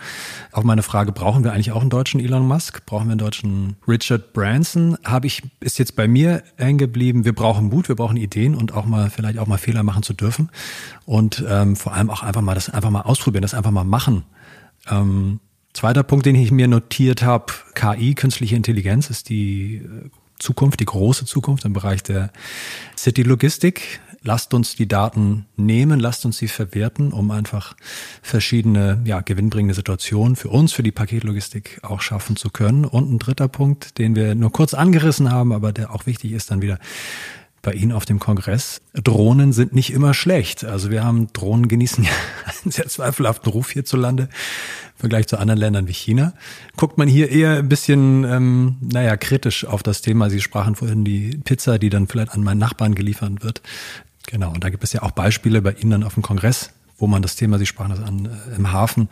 auf 0.52 0.62
meine 0.62 0.82
Frage, 0.82 1.12
brauchen 1.12 1.42
wir 1.42 1.54
eigentlich 1.54 1.72
auch 1.72 1.80
einen 1.80 1.88
deutschen 1.88 2.20
Elon 2.20 2.46
Musk? 2.46 2.84
Brauchen 2.84 3.06
wir 3.06 3.12
einen 3.12 3.20
deutschen 3.20 3.76
Richard 3.88 4.34
Branson? 4.34 4.98
Habe 5.04 5.26
ich, 5.26 5.42
ist 5.60 5.78
jetzt 5.78 5.96
bei 5.96 6.06
mir 6.06 6.42
hängen 6.58 6.76
geblieben, 6.76 7.24
wir 7.24 7.34
brauchen 7.34 7.70
Mut, 7.70 7.88
wir 7.88 7.96
brauchen 7.96 8.18
Ideen 8.18 8.56
und 8.56 8.74
auch 8.74 8.84
mal, 8.84 9.08
vielleicht 9.08 9.38
auch 9.38 9.46
mal 9.46 9.56
Fehler 9.56 9.84
machen 9.84 10.02
zu 10.02 10.12
dürfen. 10.12 10.50
Und 11.06 11.42
ähm, 11.48 11.76
vor 11.76 11.94
allem 11.94 12.10
auch 12.10 12.22
einfach 12.22 12.42
mal 12.42 12.54
das 12.54 12.68
einfach 12.68 12.90
mal 12.90 13.00
ausprobieren, 13.00 13.40
das 13.40 13.54
einfach 13.54 13.70
mal 13.70 13.84
machen 13.84 14.22
ähm, 14.90 15.40
zweiter 15.72 16.02
Punkt, 16.02 16.26
den 16.26 16.34
ich 16.34 16.50
mir 16.50 16.68
notiert 16.68 17.22
habe, 17.22 17.52
KI, 17.74 18.14
künstliche 18.14 18.56
Intelligenz, 18.56 19.10
ist 19.10 19.28
die 19.28 19.76
äh, 19.76 20.10
Zukunft, 20.38 20.80
die 20.80 20.84
große 20.84 21.26
Zukunft 21.26 21.64
im 21.64 21.72
Bereich 21.72 22.02
der 22.02 22.30
City-Logistik. 22.96 24.00
Lasst 24.22 24.54
uns 24.54 24.74
die 24.74 24.88
Daten 24.88 25.46
nehmen, 25.56 26.00
lasst 26.00 26.24
uns 26.24 26.38
sie 26.38 26.48
verwerten, 26.48 27.12
um 27.12 27.30
einfach 27.30 27.76
verschiedene 28.22 29.02
ja, 29.04 29.20
gewinnbringende 29.20 29.74
Situationen 29.74 30.34
für 30.34 30.48
uns, 30.48 30.72
für 30.72 30.82
die 30.82 30.92
Paketlogistik 30.92 31.80
auch 31.82 32.00
schaffen 32.00 32.36
zu 32.36 32.48
können. 32.48 32.86
Und 32.86 33.12
ein 33.12 33.18
dritter 33.18 33.48
Punkt, 33.48 33.98
den 33.98 34.16
wir 34.16 34.34
nur 34.34 34.50
kurz 34.50 34.72
angerissen 34.72 35.30
haben, 35.30 35.52
aber 35.52 35.72
der 35.72 35.94
auch 35.94 36.06
wichtig 36.06 36.32
ist, 36.32 36.50
dann 36.50 36.62
wieder 36.62 36.78
bei 37.64 37.72
Ihnen 37.72 37.90
auf 37.90 38.04
dem 38.04 38.20
Kongress. 38.20 38.80
Drohnen 38.92 39.52
sind 39.52 39.74
nicht 39.74 39.92
immer 39.92 40.14
schlecht. 40.14 40.64
Also 40.64 40.90
wir 40.90 41.02
haben 41.02 41.32
Drohnen 41.32 41.66
genießen 41.66 42.04
ja 42.04 42.10
einen 42.62 42.70
sehr 42.70 42.86
zweifelhaften 42.86 43.50
Ruf 43.50 43.70
hierzulande 43.70 44.24
im 44.24 45.00
Vergleich 45.00 45.26
zu 45.26 45.38
anderen 45.38 45.58
Ländern 45.58 45.88
wie 45.88 45.92
China. 45.92 46.34
Guckt 46.76 46.98
man 46.98 47.08
hier 47.08 47.30
eher 47.30 47.58
ein 47.58 47.68
bisschen, 47.68 48.24
ähm, 48.24 48.76
naja, 48.80 49.16
kritisch 49.16 49.64
auf 49.64 49.82
das 49.82 50.02
Thema. 50.02 50.30
Sie 50.30 50.40
sprachen 50.40 50.76
vorhin 50.76 51.04
die 51.04 51.40
Pizza, 51.42 51.78
die 51.80 51.90
dann 51.90 52.06
vielleicht 52.06 52.32
an 52.32 52.44
meinen 52.44 52.58
Nachbarn 52.58 52.94
geliefert 52.94 53.42
wird. 53.42 53.62
Genau, 54.26 54.52
und 54.52 54.62
da 54.62 54.70
gibt 54.70 54.84
es 54.84 54.92
ja 54.92 55.02
auch 55.02 55.10
Beispiele 55.10 55.60
bei 55.60 55.72
Ihnen 55.72 55.90
dann 55.90 56.04
auf 56.04 56.14
dem 56.14 56.22
Kongress, 56.22 56.70
wo 56.98 57.06
man 57.06 57.22
das 57.22 57.36
Thema, 57.36 57.58
Sie 57.58 57.66
sprachen 57.66 57.90
das 57.90 58.00
an, 58.00 58.26
äh, 58.26 58.56
im 58.56 58.70
Hafen, 58.70 59.08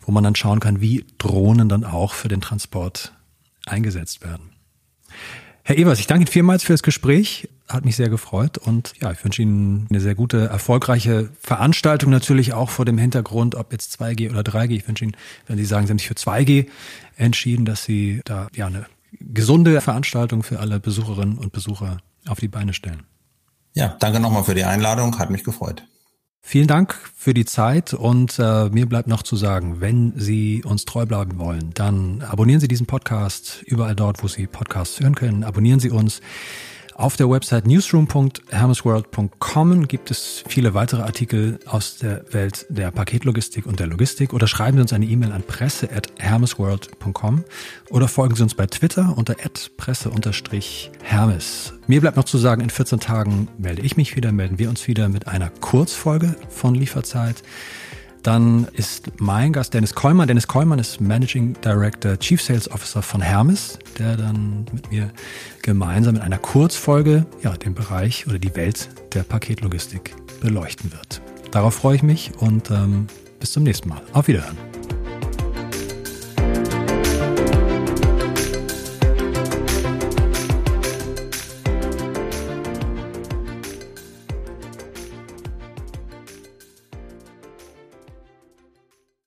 wo 0.00 0.12
man 0.12 0.24
dann 0.24 0.34
schauen 0.34 0.60
kann, 0.60 0.80
wie 0.80 1.04
Drohnen 1.18 1.68
dann 1.68 1.84
auch 1.84 2.14
für 2.14 2.28
den 2.28 2.40
Transport 2.40 3.12
eingesetzt 3.66 4.24
werden. 4.24 4.57
Herr 5.68 5.76
Evers, 5.76 6.00
ich 6.00 6.06
danke 6.06 6.22
Ihnen 6.22 6.32
vielmals 6.32 6.62
für 6.62 6.72
das 6.72 6.82
Gespräch. 6.82 7.46
Hat 7.68 7.84
mich 7.84 7.94
sehr 7.94 8.08
gefreut 8.08 8.56
und 8.56 8.94
ja, 9.02 9.12
ich 9.12 9.22
wünsche 9.22 9.42
Ihnen 9.42 9.86
eine 9.90 10.00
sehr 10.00 10.14
gute, 10.14 10.46
erfolgreiche 10.46 11.28
Veranstaltung 11.42 12.10
natürlich 12.10 12.54
auch 12.54 12.70
vor 12.70 12.86
dem 12.86 12.96
Hintergrund, 12.96 13.54
ob 13.54 13.70
jetzt 13.72 14.00
2G 14.00 14.30
oder 14.30 14.40
3G. 14.40 14.70
Ich 14.70 14.88
wünsche 14.88 15.04
Ihnen, 15.04 15.14
wenn 15.46 15.58
Sie 15.58 15.66
sagen, 15.66 15.86
Sie 15.86 15.90
haben 15.90 15.98
sich 15.98 16.08
für 16.08 16.14
2G 16.14 16.68
entschieden, 17.18 17.66
dass 17.66 17.84
Sie 17.84 18.22
da 18.24 18.48
ja 18.54 18.68
eine 18.68 18.86
gesunde 19.20 19.78
Veranstaltung 19.82 20.42
für 20.42 20.58
alle 20.58 20.80
Besucherinnen 20.80 21.36
und 21.36 21.52
Besucher 21.52 21.98
auf 22.26 22.40
die 22.40 22.48
Beine 22.48 22.72
stellen. 22.72 23.02
Ja, 23.74 23.94
danke 24.00 24.20
nochmal 24.20 24.44
für 24.44 24.54
die 24.54 24.64
Einladung, 24.64 25.18
hat 25.18 25.28
mich 25.28 25.44
gefreut. 25.44 25.84
Vielen 26.50 26.66
Dank 26.66 26.98
für 27.14 27.34
die 27.34 27.44
Zeit 27.44 27.92
und 27.92 28.38
äh, 28.38 28.70
mir 28.70 28.86
bleibt 28.86 29.06
noch 29.06 29.22
zu 29.22 29.36
sagen, 29.36 29.82
wenn 29.82 30.14
Sie 30.16 30.64
uns 30.64 30.86
treu 30.86 31.04
bleiben 31.04 31.38
wollen, 31.38 31.72
dann 31.74 32.22
abonnieren 32.22 32.58
Sie 32.58 32.68
diesen 32.68 32.86
Podcast 32.86 33.62
überall 33.66 33.94
dort, 33.94 34.22
wo 34.22 34.28
Sie 34.28 34.46
Podcasts 34.46 34.98
hören 34.98 35.14
können. 35.14 35.44
Abonnieren 35.44 35.78
Sie 35.78 35.90
uns. 35.90 36.22
Auf 36.98 37.16
der 37.16 37.30
Website 37.30 37.64
newsroom.hermesworld.com 37.64 39.86
gibt 39.86 40.10
es 40.10 40.42
viele 40.48 40.74
weitere 40.74 41.02
Artikel 41.02 41.60
aus 41.64 41.98
der 41.98 42.24
Welt 42.32 42.66
der 42.70 42.90
Paketlogistik 42.90 43.66
und 43.66 43.78
der 43.78 43.86
Logistik 43.86 44.32
oder 44.32 44.48
schreiben 44.48 44.78
Sie 44.78 44.82
uns 44.82 44.92
eine 44.92 45.06
E-Mail 45.06 45.30
an 45.30 45.44
presse@hermesworld.com 45.44 47.44
oder 47.90 48.08
folgen 48.08 48.34
Sie 48.34 48.42
uns 48.42 48.54
bei 48.54 48.66
Twitter 48.66 49.16
unter 49.16 49.36
@presse_hermes. 49.76 51.72
Mir 51.86 52.00
bleibt 52.00 52.16
noch 52.16 52.24
zu 52.24 52.36
sagen, 52.36 52.62
in 52.62 52.70
14 52.70 52.98
Tagen 52.98 53.46
melde 53.58 53.82
ich 53.82 53.96
mich 53.96 54.16
wieder, 54.16 54.32
melden 54.32 54.58
wir 54.58 54.68
uns 54.68 54.88
wieder 54.88 55.08
mit 55.08 55.28
einer 55.28 55.50
Kurzfolge 55.50 56.34
von 56.48 56.74
Lieferzeit. 56.74 57.44
Dann 58.22 58.66
ist 58.72 59.10
mein 59.18 59.52
Gast 59.52 59.74
Dennis 59.74 59.94
Kollmann. 59.94 60.28
Dennis 60.28 60.46
Kollmann 60.46 60.78
ist 60.78 61.00
Managing 61.00 61.56
Director, 61.64 62.18
Chief 62.18 62.42
Sales 62.42 62.70
Officer 62.70 63.02
von 63.02 63.20
Hermes, 63.20 63.78
der 63.98 64.16
dann 64.16 64.66
mit 64.72 64.90
mir 64.90 65.10
gemeinsam 65.62 66.16
in 66.16 66.22
einer 66.22 66.38
Kurzfolge 66.38 67.26
ja, 67.42 67.56
den 67.56 67.74
Bereich 67.74 68.26
oder 68.26 68.38
die 68.38 68.54
Welt 68.56 68.88
der 69.14 69.22
Paketlogistik 69.22 70.14
beleuchten 70.40 70.92
wird. 70.92 71.20
Darauf 71.50 71.74
freue 71.74 71.96
ich 71.96 72.02
mich 72.02 72.32
und 72.38 72.70
ähm, 72.70 73.06
bis 73.40 73.52
zum 73.52 73.62
nächsten 73.62 73.88
Mal. 73.88 74.02
Auf 74.12 74.28
Wiederhören. 74.28 74.67